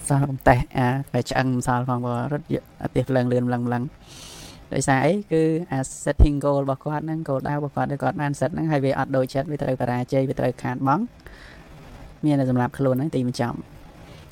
[0.09, 2.47] សល់កំតេះអាតែឆ្អឹងសល់ផងបើរត់
[2.83, 3.83] អាទេសភ្លើងលឿនម្លឹងម្លឹង
[4.73, 11.03] ដោយសារអីគឺអា setting goal របស់គាត់ហ្នឹង goal ដៅរបស់គាត់ដែលគាត់បាន set ហ្នឹងហើយវាអត់ដូចចិត្តវាត្រូវបរាជ័យវាត្រូវខាតបង់
[12.25, 13.55] មានតែសម្រាប់ខ្លួនហ្នឹងទីមិនចំ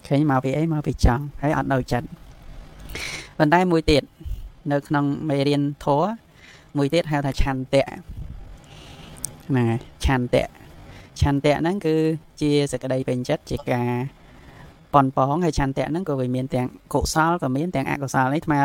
[0.06, 2.06] ឃើញមកពីអីមកពីចង់ហើយអត់ដូចចិត្ត
[3.38, 4.02] ប៉ុន្តែមួយទៀត
[4.72, 6.12] នៅក្នុងមេរៀនធម៌
[6.76, 7.84] មួយទៀតហៅថាឆន្ទៈ
[9.48, 10.44] ហ្នឹងហើយឆន្ទៈ
[11.20, 11.96] ឆន្ទៈហ្នឹងគឺ
[12.40, 13.90] ជាសក្តីពេញចិត្តជាការ
[14.94, 18.60] ប៉ុនប៉ងហើយឆន្ទៈហ្នឹងក៏វាមានទាំងកុសលក៏មានទាំងអកុសលនេះអា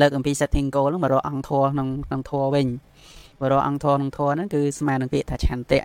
[0.00, 2.68] លើកអំពី setting goal ហ្នឹងមករកអង្គធរក្នុងក្នុងធរវិញ
[3.40, 5.82] មករកអង្គធរក្នុងធរហ្នឹងគឺស្មើនឹងពាក្យថាឆន្ទៈ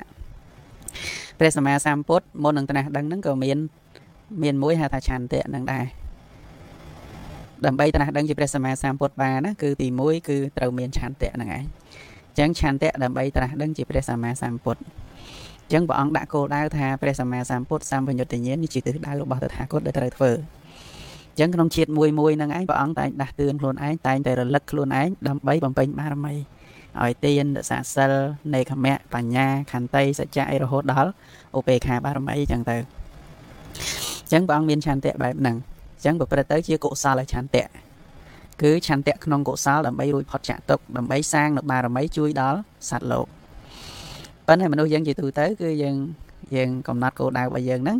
[1.39, 3.57] ព្រះសម្មាសម្ពុទ្ធមុននឹងត្រាស់ដឹងហ្នឹងក៏មាន
[4.43, 5.85] មានមួយហៅថាឆន្ទៈហ្នឹងដែរ
[7.65, 14.81] ដើម្បីត្រាស់ដឹងជាព្រះសម្មាសម្ពុទ្ធបានណាគឺទី1គឺត្រូវមានឆន្ទៈហ្នឹងឯងអញ្ចឹងឆន្ទៈដើម្បីត្រាស់ដឹងជាព្រះសម្មាសម្ពុទ្ធ
[15.65, 26.33] អញ្ចឹងព្រះអង្គដាក់គោលដៅថាព្រះសម្មាសម្ពុទ្ធសម្បញ្ញត្តិញ្ញាណនេះជាទិសដៅរបស់តថាគតដែលត្រូវធ្វើអញ្ចឹងក្នុងជាតិមួយមួយហ្នឹងឯងព្រះអង្គតែងដាស់តឿនខ្លួនឯងតែងតែរលឹកខ្លួនឯងដើម្បីបំពេញបារមី
[27.03, 28.13] ឲ្យទានរក្សាសិល
[28.55, 31.11] នេកមៈបញ្ញាខន្តីសច្ចៈអីរហូតដល់
[31.57, 35.55] ឧបេខាបារមីអញ្ចឹងទៅអញ្ចឹងព្រះអង្គមានឆន្ទៈបែបហ្នឹង
[35.95, 37.65] អញ្ចឹងប្រព្រឹត្តទៅជាកុសលឆន្ទៈ
[38.61, 42.59] គឺឆន្ទៈក្នុងកុសលដើម្បីរួចផុតចាកទុក្ខដើម្បីសាងនៅបារមីជួយដល់
[42.89, 43.27] សត្វលោក
[44.47, 45.95] ប៉ុន្តែមនុស្សយើងជាទូទៅគឺយើង
[46.55, 47.97] យើងកំណត់គោលដៅរបស់យើងហ្នឹង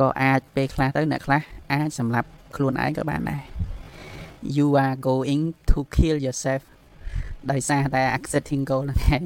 [0.00, 1.42] ក៏អាចពេលខ្លះទៅអ្នកខ្លះ
[1.72, 3.42] អាចសម្រាប់ខ្លួនឯងក៏បានដែរ
[4.56, 6.62] you are going to kill yourself
[7.50, 9.22] ដោយសារតែ setting goal ហ្នឹងឯង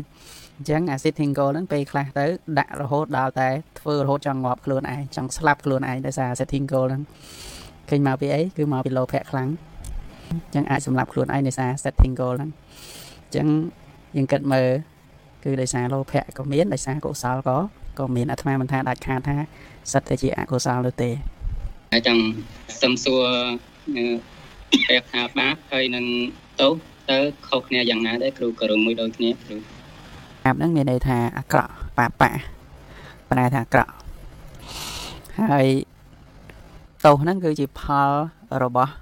[0.57, 2.27] អញ្ចឹងអា setting goal ហ្នឹងពេលខ្លះទៅ
[2.59, 3.49] ដាក់រហូតដល់តែ
[3.81, 7.03] ធ្វើរហូតចង់ងាប់ខ្លួនឯងចង់ស្លាប់ខ្លួនឯងដោយសារ setting goal ហ្នឹង
[7.89, 9.49] ឃើញមកពីអីគឺមកពីលោភៈខ្លាំង
[10.31, 13.47] អញ្ចឹងអាចសម្រាប់ខ្លួនឯងដោយសារ setting goal ហ្នឹងអញ្ចឹង
[14.17, 14.69] យើងគិតមើល
[15.45, 17.59] គឺដោយសារលោភៈក៏មានដោយសារកុសលក៏
[17.99, 19.37] ក៏មានអាត្មាមិនថាដាច់ខាតថា
[19.93, 21.11] សិតតែជាអកុសលនោះទេ
[21.93, 22.23] ហើយចង់
[22.83, 23.23] សំសួរ
[24.89, 26.05] ពេលថាបាបហើយនឹង
[26.61, 26.73] ទោស
[27.11, 27.19] ទៅ
[27.49, 29.57] ខុសគ្នាយ៉ាងណាដែរគ្រូក៏រំមួយដូចគ្នាគ្រូ
[30.45, 32.31] បាបហ្នឹងមានន័យថាអាក្រក់បាបបា
[33.31, 33.93] ប្រែថាអាក្រក់
[35.53, 35.69] ហើយ
[37.05, 38.11] ទោសហ្នឹងគឺជាផល
[38.63, 38.93] របស់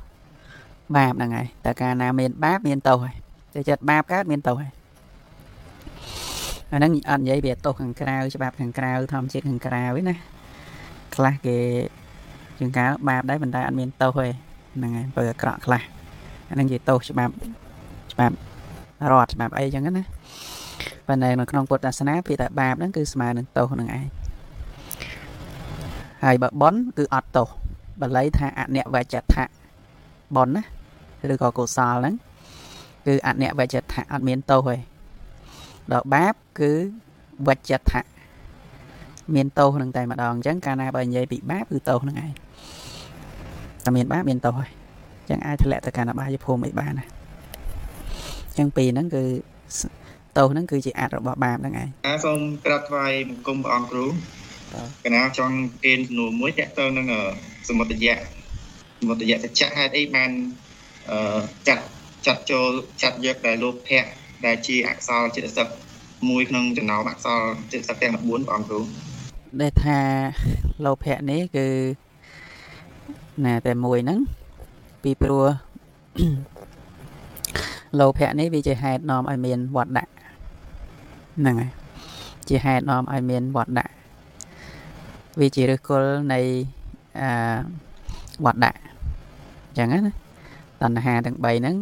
[0.96, 3.14] បាបហ្នឹងហើយតែកាលណាមានបាបមានទោសហើយ
[3.54, 4.72] តែចិត្តបាបកើតមានទោសហើយ
[6.72, 10.16] អាហ្នឹងអត់និយាយពីទោសខាងក្រៅច្បាប់ខាងក្រៅធម្មជាតិខាងក្រៅទេណា
[11.14, 11.56] ខ្លះគេ
[12.58, 14.28] ជាងកាលបាបដែរប៉ុន្តែអត់មានទោសទេ
[14.76, 15.82] ហ្នឹងហើយបើអាក្រក់ខ្លះ
[16.50, 17.32] អាហ្នឹងជាទោសច្បាប់
[18.12, 18.34] ច្បាប់
[19.10, 20.04] រដ្ឋច្បាប់អីចឹងណា
[21.08, 24.04] ប៉ុន្តែនៅក្នុងពុទ្ធសាសនាពាក្យថាបាបហ្នឹងគឺស្មើនឹងទោសនឹងឯង
[26.24, 27.48] ហើយបើបន់គឺអត់ទោស
[28.00, 29.46] បាលីថាអនិវច្ចដ្ឋៈ
[30.36, 30.62] បន់ណា
[31.32, 32.14] ឬក៏កុសលហ្នឹង
[33.06, 34.91] គឺអនិវច្ចដ្ឋៈអត់មានទោសទេ
[35.92, 36.72] ដល់បាបគឺ
[37.46, 38.04] វច្ចដ្ឋៈ
[39.34, 42.32] មានទោសនឹងតែម្ដងអញ្ចឹងកាលណាបើនិយាយពីបាបគឺទោសនឹងឯង
[43.84, 44.70] តែមានបាបមានទោសហើយ
[45.18, 47.06] អញ្ចឹងអាចធ្លាក់ទៅកាន់អបាយភូមិអីបានណា
[48.48, 49.24] អញ្ចឹងពីហ្នឹងគឺ
[50.36, 54.06] ទោសហ្នឹងគឺជាអត្តរបស់បាបហ្នឹងឯងអាសូមក្រាបថ្វាយបង្គំព្រះអង្គគ្រូ
[55.04, 57.06] កណាចង់គេសំណួរមួយតកតទៅនឹង
[57.68, 58.16] សមុទ្រយៈ
[59.00, 60.30] សមុទ្រយៈសច្ចៈហេតុអីបាន
[61.10, 61.84] អឺចាត់
[62.26, 62.70] ចាត់ចូល
[63.02, 64.04] ចាត់យកតែលោភៈ
[64.46, 65.68] ដែលជាអក្សរចិត្តសិក
[66.30, 67.40] មួយក្នុងចំណោមអក្សរ
[67.72, 68.80] ចិត្តសិកទាំង14ព្រះអង្គគ្រូ
[69.60, 69.98] ដែលថា
[70.84, 71.66] លោភៈនេះគឺ
[73.44, 74.18] ណាតែមួយហ្នឹង
[75.02, 75.46] ពីព្រោះ
[78.00, 80.12] លោភៈនេះវាជាហេតុនាំឲ្យមានវត្តដាក់
[81.38, 81.70] ហ្នឹងហើយ
[82.48, 83.92] ជាហេតុនាំឲ្យមានវត្តដាក់
[85.40, 86.40] វាជាឫសគល់នៃ
[87.20, 87.30] អឺ
[88.44, 89.98] វត្តដាក់អញ្ចឹងណា
[90.82, 91.76] តណ្ហាទាំង3ហ្នឹង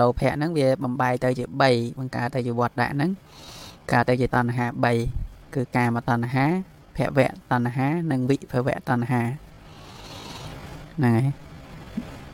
[0.00, 3.10] លោភៈហ្នឹងវាបំបែកទៅជា3បង្កើតទៅជាវត្តដាក់ហ្នឹង
[3.92, 4.66] កើតទៅជាតណ្ហា
[5.10, 6.46] 3គឺកាមតណ្ហា
[6.96, 9.22] ភវៈតណ្ហានិងវិភវៈតណ្ហា
[10.96, 11.24] ហ្នឹងហើយ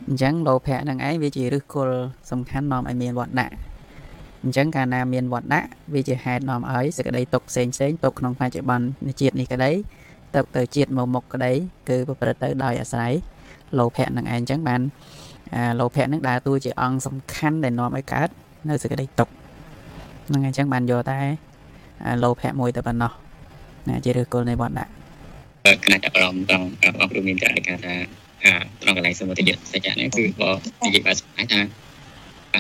[0.08, 1.96] អញ្ចឹងលោភៈហ្នឹងឯងវាជាឫសគល់
[2.30, 3.54] សំខាន់នាំឲ្យមានវត្តដាក់
[4.42, 9.70] អញ្ចឹងកាលណាមានវត្តដាក់វាជាហេតុនាំឲ្យសេចក្តីទុកផ្សេងផ្សេងទុកក្នុងបច្ចុប្បន្នជាតិនេះក្តី
[10.34, 11.52] ទុកទៅជាតិមកមុខក្តី
[11.88, 13.12] គឺប្រព្រឹត្តទៅដោយអាស្រ័យ
[13.78, 14.80] លោភៈនឹងឯងអញ្ចឹងបាន
[15.54, 18.28] អាលោភៈនឹងដើរតួជាអង្គសំខាន់ដែលនាំឲ្យកើត
[18.68, 19.32] នៅសេចក្តីទុក្ខ
[20.26, 21.18] ហ្នឹងហើយអញ្ចឹងបានយកតែ
[22.22, 23.12] លោភៈមួយតែប៉ុណ្ណោះ
[23.88, 24.90] ណាជាឫសគល់នៃវត្តដាក់
[25.84, 26.66] គណៈចាប់អារម្មណ៍ត្រង់
[27.00, 27.94] អប់រំមានការថាថា
[28.82, 30.50] ត្រង់កន្លែងសមុទ្រយសច្ចៈនេះគឺបើ
[30.84, 31.60] និយាយបែបស្អាតថា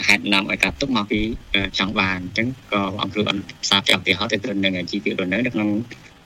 [0.08, 1.20] ហេតុនាំឲ្យការទុកមកពី
[1.78, 5.68] ចង់បានអញ្ចឹងក៏អង្គគ្រូបានផ្សារចាប់ទីហោទៅត្រឹមនឹងជីវភាពរស់នៅនៅក្នុង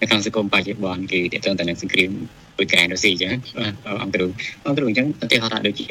[0.01, 2.11] នៅក្នុងសង្គមបច្ចុប្បន្នគឺតើតើនឹងសង្គ្រាម
[2.57, 4.27] អ៊ុយក្រែនរុស្ស៊ីអញ្ចឹងបាទអង្គគ្រូ
[4.67, 5.87] អង្គគ្រូអញ្ចឹងឧទាហរណ៍ថាដូចជា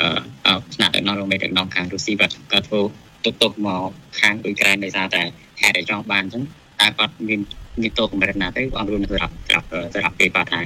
[0.00, 2.80] អឺស្នាក់ដឹកនាំរបស់មេដឹកនាំខាងរុស្ស៊ីបាទក៏ធ្វើ
[3.24, 3.90] ទុកទុកមក
[4.20, 5.22] ខាងអ៊ុយក្រែនដោយសារតែ
[5.60, 6.42] ហេតុដែលចង់បានអញ្ចឹង
[6.80, 7.40] តើគាត់មាន
[7.80, 10.60] មានតោកម្រិតណាទៅអង្គគ្រូនឹងសម្រាប់សម្រាប់សម្រាប់ពេលបាទថា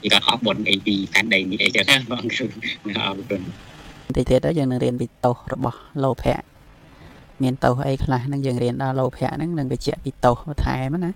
[0.00, 2.44] ពីគាត់អស់បុនអីពីផែនដីនេះអីចឹងណាបងគ្រូ
[2.84, 3.40] អរគុណ
[4.16, 6.40] តិចទៀតទៅយើងនឹងរៀនពីទោសរបស់លោភៈ
[7.42, 11.10] មានទោសអីខ្លះនឹងយើងរៀនដល់លោភៈហ្នឹងនឹងបញ្ជាក់ពីទោសបន្ថែមណា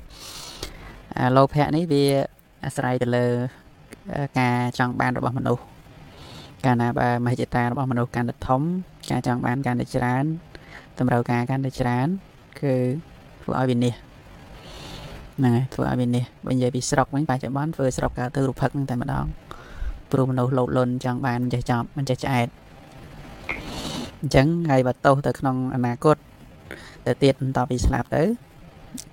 [1.16, 2.04] អាលោភៈនេះវា
[2.64, 3.26] អាស្រ័យទៅលើ
[4.38, 5.62] ការចង់បានរបស់មនុស្ស
[6.64, 8.62] កាលណាបើមហិច្ឆតារបស់មនុស្សកាន់តែធំ
[9.10, 10.24] ការចង់បានកាន់តែច្រើន
[10.98, 12.06] តម្រូវការកាន់តែច្រើន
[12.60, 12.74] គឺ
[13.42, 14.10] ធ្វើឲ្យវិនិច្ឆ័យ
[15.38, 19.24] ហ្នឹងហើយធ្វើឲ្យវិនិច្ឆ័យបើនិយាយពីស្រុកវិញបច្ចុប្បន្នធ្វើស្រុកកើតទៅរូបភឹកហ្នឹងតែម្ដង
[20.12, 22.48] ព្រោះមនុស្សលោតលន់ចង់បានមិនចេះចប់មិនចេះឆ្អែត
[24.20, 26.16] អញ្ចឹងហើយបើទោសទៅក្នុងអនាគត
[27.06, 28.22] ទៅទៀតបន្តពីស្លាប់ទៅ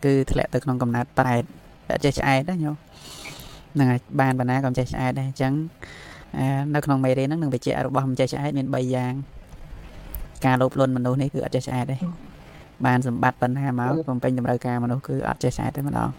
[0.05, 1.43] គឺធ្លាក់ទៅក្នុងកំណត់ប្រែត
[1.89, 2.75] តែចេះឆ្អែតណាញោម
[3.73, 5.53] ហ្នឹងហើយបានបណ្ណាក៏ចេះឆ្អែតដែរអញ្ចឹង
[6.75, 9.13] នៅក្នុងមេរៀនហ្នឹងនឹងបញ្ជាក់របស់មិនចេះឆ្អែតមាន3យ៉ាង
[10.45, 11.97] ការលោភលន់មនុស្សនេះគឺអត់ចេះឆ្អែតទេ
[12.86, 16.09] បានសម្បត្តិបណ្ណាមកបំពេញតម្រូវការមនុស្សគឺអត់ចេះឆ្អែតទេម្ដង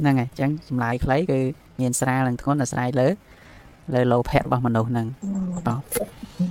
[0.00, 1.40] ហ្នឹងហើយអញ្ចឹងចម្លើយខ្លីគឺ
[1.80, 3.08] មានស្រាលនិងធ្ងន់អាស្រ័យលើ
[3.94, 5.06] លើលោភៈរបស់មនុស្សហ្នឹង
[5.66, 5.82] បាទ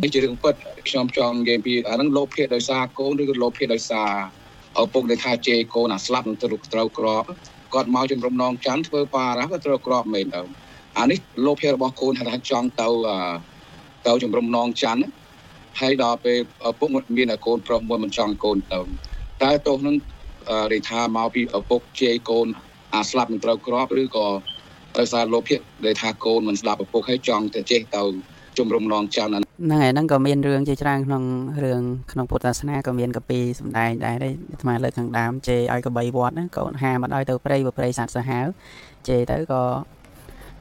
[0.03, 0.55] នេះជារឿងពិត
[0.87, 4.09] ខ្ញុំចង់និយាយពីអាហ្នឹងលោភៈដោយសារកូនឬក៏លោភៈដោយសារ
[4.81, 7.23] ឪពុកដែលថាជេរកូនអាស្លាប់នឹងទៅត្រូវក្រប
[7.73, 10.41] គាត់មកជំរំនងច័ន្ទធ្វើបារះក៏ត្រូវក្របមែនទៅ
[10.97, 12.87] អានេះលោភៈរបស់កូនថាចង់ទៅ
[14.07, 15.03] ទៅជំរំនងច័ន្ទ
[15.79, 16.37] ហើយដល់ពេល
[16.69, 18.79] ឪពុកមានតែកូនប្រុសមួយមិនចង់កូនទៅ
[19.43, 19.95] តែទោសនឹង
[20.73, 22.47] រិថាមកពីឪពុកជេរកូន
[22.95, 24.27] អាស្លាប់នឹងត្រូវក្របឬក៏
[24.97, 28.03] ដោយសារលោភៈដែលថាកូនមិនស្ដាប់ឪពុកហើយចង់ទៅចេះទៅ
[28.57, 29.43] ជំរុំនងចាំហ្នឹង
[29.81, 31.23] ហើយហ្នឹងក៏មានរឿងជាច្រើនក្នុង
[31.63, 31.81] រឿង
[32.11, 38.45] ក្នុងពុទ្ធសាសនាក៏មានកពីសំដែងដែរទេអាត្មាលើកខាងដើមជេរឲ្យកបីវត្តហ្នឹងកូនហាមអត់ឲ្យទៅព្រៃព្រៃសត្វសាហាវ
[39.07, 39.61] ជេរទៅក៏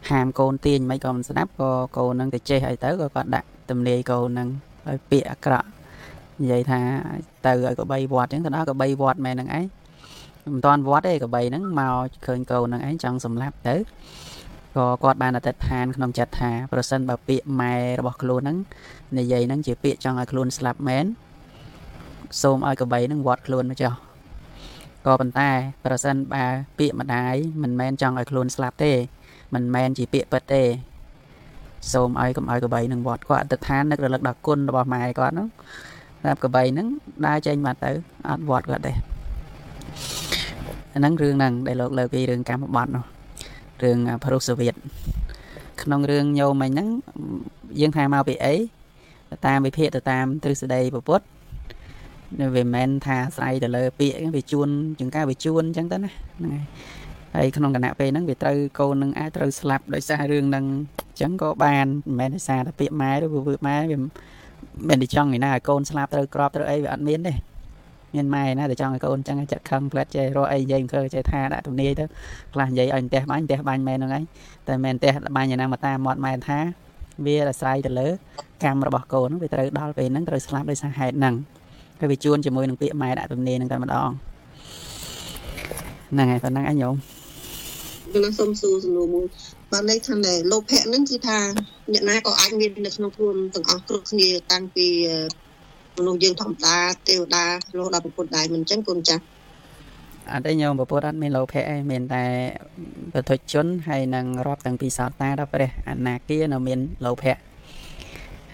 [0.08, 4.48] ហាមកូនទាញមិនក៏មិនស្ដាប់ក៏កូនហ្នឹងទៅចេះឲ្យទៅក៏គាត់ដាក់ទំនាយកូនហ្នឹង
[4.88, 5.68] ឲ្យពាក្យអាក្រក់
[6.40, 6.80] និយាយថា
[7.46, 9.64] ទៅឲ្យកបីវត្តអញ្ចឹងទៅដល់កបីវត្តមែនហ្នឹងឯង
[10.54, 13.76] មិនតាន់វត្តទេកបីហ្នឹងមកឃើញកូនហ្នឹងឯងចង់សម្លាប់ទៅ
[14.76, 18.58] ក៏គាត់បានអតិថានក្នុងចិត្តថាប្រសិនបើពាក្យម៉ែរបស់ខ្លួនហ្នឹង
[19.18, 21.06] និយាយហ្នឹងជាពាក្យចង់ឲ្យខ្លួនស្លាប់មែន
[22.42, 23.92] សូមឲ្យកបីហ្នឹងវត្តខ្លួនមកចុះ
[25.06, 25.50] ក៏ប៉ុន្តែ
[25.84, 26.44] ប្រសិនបើ
[26.78, 28.92] ពាក្យម្ដាយមិនមែនចង់ឲ្យខ្លួនស្លាប់ទេ
[29.54, 30.62] មិនមែនជាពាក្យពិតទេ
[31.92, 35.48] សូមឲ្យកុំឲ្យកបីនឹងវត្តគាត់អតិថាននឹករលឹកដល់គុណរបស់ម៉ែគាត់ហ្នឹង
[36.24, 36.88] តែកបីហ្នឹង
[37.26, 37.90] ដើរចេញមកទៅ
[38.28, 38.92] អត់វត្តគាត់ទេ
[40.94, 43.04] អាហ្នឹងរឿងហ្នឹងដែលលោកលើកពីរឿងកម្មបត្តិនោះ
[43.82, 44.74] រឿងភរុសវៀត
[45.82, 46.88] ក្នុងរឿងញោមមិញហ្នឹង
[47.80, 48.54] យើងថាមកពីអី
[49.30, 51.24] ទៅតាមវិភាគទៅតាមទ្រឹស្ដីពុទ្ធ
[52.38, 54.68] វាមិនមែនថាស្អីទៅលើពាក្យវាជួន
[54.98, 56.64] ជាងការវាជួនអញ្ចឹងទៅណាហ្នឹងហើយ
[57.36, 60.64] ហើយក្នុងគណៈពេលហ្នឹងវាត្រូវកូននឹងអាចត្រូវស្លាប់ដោយសាររឿងហ្នឹង
[60.98, 63.98] អញ្ចឹងក៏បានមិនមែនដោយសារតែពាក្យម៉ែឬពើម៉ែវា
[64.88, 67.34] មិនតែចង់ឯណាឲ្យកូនស្លាប់ត្រូវក្របត្រូវអីវាអត់មានទេ
[68.14, 72.04] មានម៉ែណាតែចង់ឲ្យកូនចឹងចិត្តខឹងផ្លែតចេះរកអីនិយាយអង្គើចេះថាដាក់ទំនាយទៅ
[72.54, 74.24] ខ្លះនិយាយឲ្យផ្ទះបាញ់ផ្ទះបាញ់មែនហ្នឹងឯង
[74.68, 76.58] តែមែនផ្ទះបាញ់ណាមកតាមមាត់ម៉ែថា
[77.24, 78.08] វាអាស្រ័យទៅលើ
[78.64, 81.34] កម្មរបស់កូនវាត្រូវដល់ពេលហ្នឹងត្រូវស្លាប់ដោយសារហេតុហ្នឹង
[82.00, 84.10] គឺវាជួនជាមួយនឹងពាក្យម៉ែដាក់ទំនាយហ្នឹងតែម្ដង
[86.12, 86.94] ហ្នឹងហើយប៉ុណ្ណឹងអញញោម
[88.12, 89.26] ខ្ញុំសូមសួរសំណួរមួយ
[89.72, 90.14] បាទន័យថា
[90.52, 91.38] លោភៈហ្នឹងគឺថា
[91.92, 94.86] អ្នកណាក៏អាចមាននៅក្នុងខ្លួនទាំងអស់គ្រប់គ្នាតាំងពី
[95.98, 96.76] មនុស្សយើងធម្មតា
[97.08, 97.44] ទេវតា
[97.78, 99.22] លោកដល់ពុទ្ធដែរមិនអញ្ចឹងកូនចាស់
[100.32, 102.24] អត់ទេញោមពុទ្ធអត់មានលោភៈឯងមានតែ
[103.12, 107.36] ពុទ្ធជនហើយនឹងរាប់ទាំងពីសោតតាដល់ព្រះអនាគានៅមានលោភៈ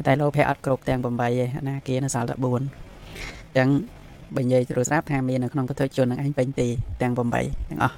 [0.06, 1.12] តែលោភៈអត់គ្រប់ទាំង8ឯង
[1.58, 3.68] អនាគានៅសល់តែ4អញ្ចឹង
[4.36, 6.68] បើនិយាយត្រួតស្រាប់ថាមាននៅក្នុងពុទ្ធជននឹងឯងពេញទី
[7.02, 7.96] ទាំង8ទាំងអស់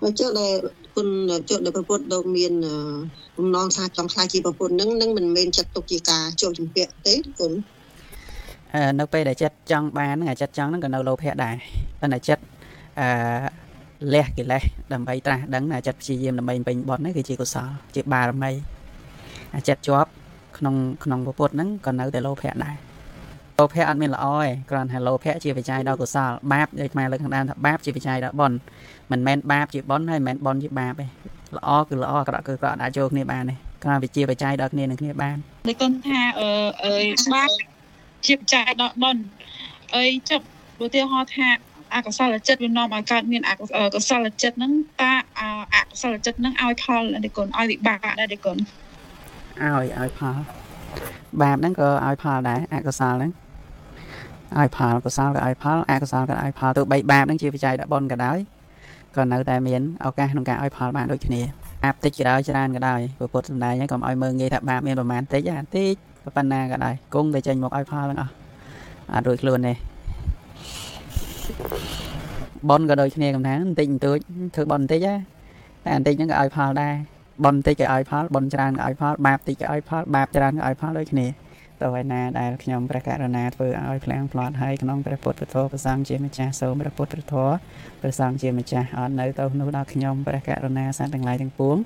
[0.00, 0.52] ហើយចុះដែល
[0.96, 1.08] គុណ
[1.48, 2.52] ចុះដែលប្រពុតដូចមាន
[3.36, 7.52] បំណងថាចង់ខ្លាចជាប្រពុតនឹងនឹងមិនមែនចិត្តទុកជាការជាប់ជំពាក់ទេគុណ
[9.00, 11.54] នៅពេលដែលចិត្តចង់បានហ្នឹងអាចិត្តចង់ហ្នឹងក៏នៅលោភៈដែរ
[12.00, 12.42] តែតែចិត្ត
[13.00, 13.08] អឺ
[14.14, 14.62] លះកិលេស
[14.92, 18.52] ដើម្បីត្រាស់ដឹងអាចិត្តព្យាយាមដើម្បីពេញបត់នេះគឺជាកុសលជាបារមី
[19.54, 20.10] អាចិត្តជាប់
[20.58, 20.74] ក្នុង
[21.04, 22.85] ក្នុងពុទ្ធហ្នឹងក៏នៅតែលោភៈដែរ
[23.60, 28.58] លោភៈអត់មានល្អទេគ្រាន់តែលោភៈជាបច្ច័យដល់កុសលបាបដូចខ្មែរលើកខាងដើមថាបាបជាបច្ច័យដល់បុណ្យ
[29.10, 31.06] មិនមែនបាបជាបុណ្យហើយមិនមែនបុណ្យជាបាបទេ
[31.56, 35.36] ល្អគឺល្អអាក្រក់គឺអាក្រក់អាចចូលគ្នាបានទេគ្រាន់វិជាបច្ច័យដល់គ្នានឹងគ្នាបាន
[35.68, 36.48] ដូចគុណថាអឺ
[36.84, 37.50] អើយបាប
[38.26, 39.16] ជាបច្ច័យដល់បន
[39.94, 40.40] អីចុះ
[40.84, 41.48] ឧទាហរណ៍ថា
[41.94, 43.52] អកុសលចិត្តវានាំឲ្យកើតមានអ
[43.94, 45.12] កុសលចិត្តហ្នឹងតើ
[45.74, 48.56] អកុសលចិត្តហ្នឹងឲ្យផលដែរគុណឲ្យវិបាកដែរគុណ
[49.60, 50.36] ឲ្យឲ្យផល
[51.42, 53.32] បាបហ្នឹងក៏ឲ្យផលដែរអកុសលហ្នឹង
[54.58, 58.38] ឲ្យផលកុសលក៏ឲ្យផលអកុសលក៏ឲ្យផលទោះបីបាបហ្នឹងជាបច្ច័យដល់បុណ្យក៏ដោយ
[59.16, 61.40] ក៏នៅតែមានឱកាសក្នុងការឲ្យផលបានដូចគ្នា
[61.84, 63.00] អាប់តិចក៏ដោយច្រើនក៏ដោយ
[63.32, 65.94] ពុទ្ធសម្ដែងហើយកុំឲ្យមើងងាយថាបាបមានប្រមាណតិចអាតិច
[66.36, 68.32] ប៉ុណ្ណាក៏ដោយគង់តែចេញមកឲ្យផលទាំងអស់
[69.12, 69.74] អត់រួចខ្លួនទេ
[72.70, 74.18] បនក៏ដូចគ្នាកំថាបន្តិចបន្តួច
[74.54, 75.14] ធ្វើបនបន្តិចតែ
[75.94, 76.94] បន្តិចហ្នឹងក៏ឲ្យផលដែរ
[77.44, 81.26] បនបន្តិចក៏ឲ្យផលបនច្រើនក៏ឲ្យផលបាបតិចក៏ឲ្យផលបាបច្រើនក៏ឲ្យផលដូចគ្នា
[81.82, 87.34] តើឯណាដែលខ្ញុំព្រះករុណាធ្វើឲ្យផ្លាំងផ្្លាត់ឲ្យក្នុងព្រះពុទ្ធពធព្រះសង្ឃជាម្ចាស់សូមព្រះពុទ្ធពធ
[88.00, 91.76] ព្រះសង្ឃជាម្ចាស់អត់នៅទៅនោះដល់ខ្ញុំព្រះករុណាសត្វទាំងឡាយទាំងពួង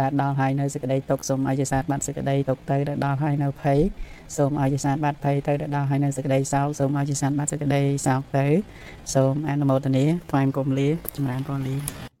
[0.00, 3.80] ដែលដល់ហើយនៅសេចក្តីទុកសូមឲ្យជាសាទបាត់សេចក្តីទុកទៅដែលដល់ហើយនៅភ័យ
[4.36, 8.46] សូមឲ្យជាសាទបាត់ភ័យទៅដែលដល់ហើយនៅសេចក្តីសោកសូមឲ្យជាសាទបាត់សេចក្តីសោកទៅ
[9.14, 12.11] សូមអនុមោទនាថ្វាយគុំលាចម្រើនពរលា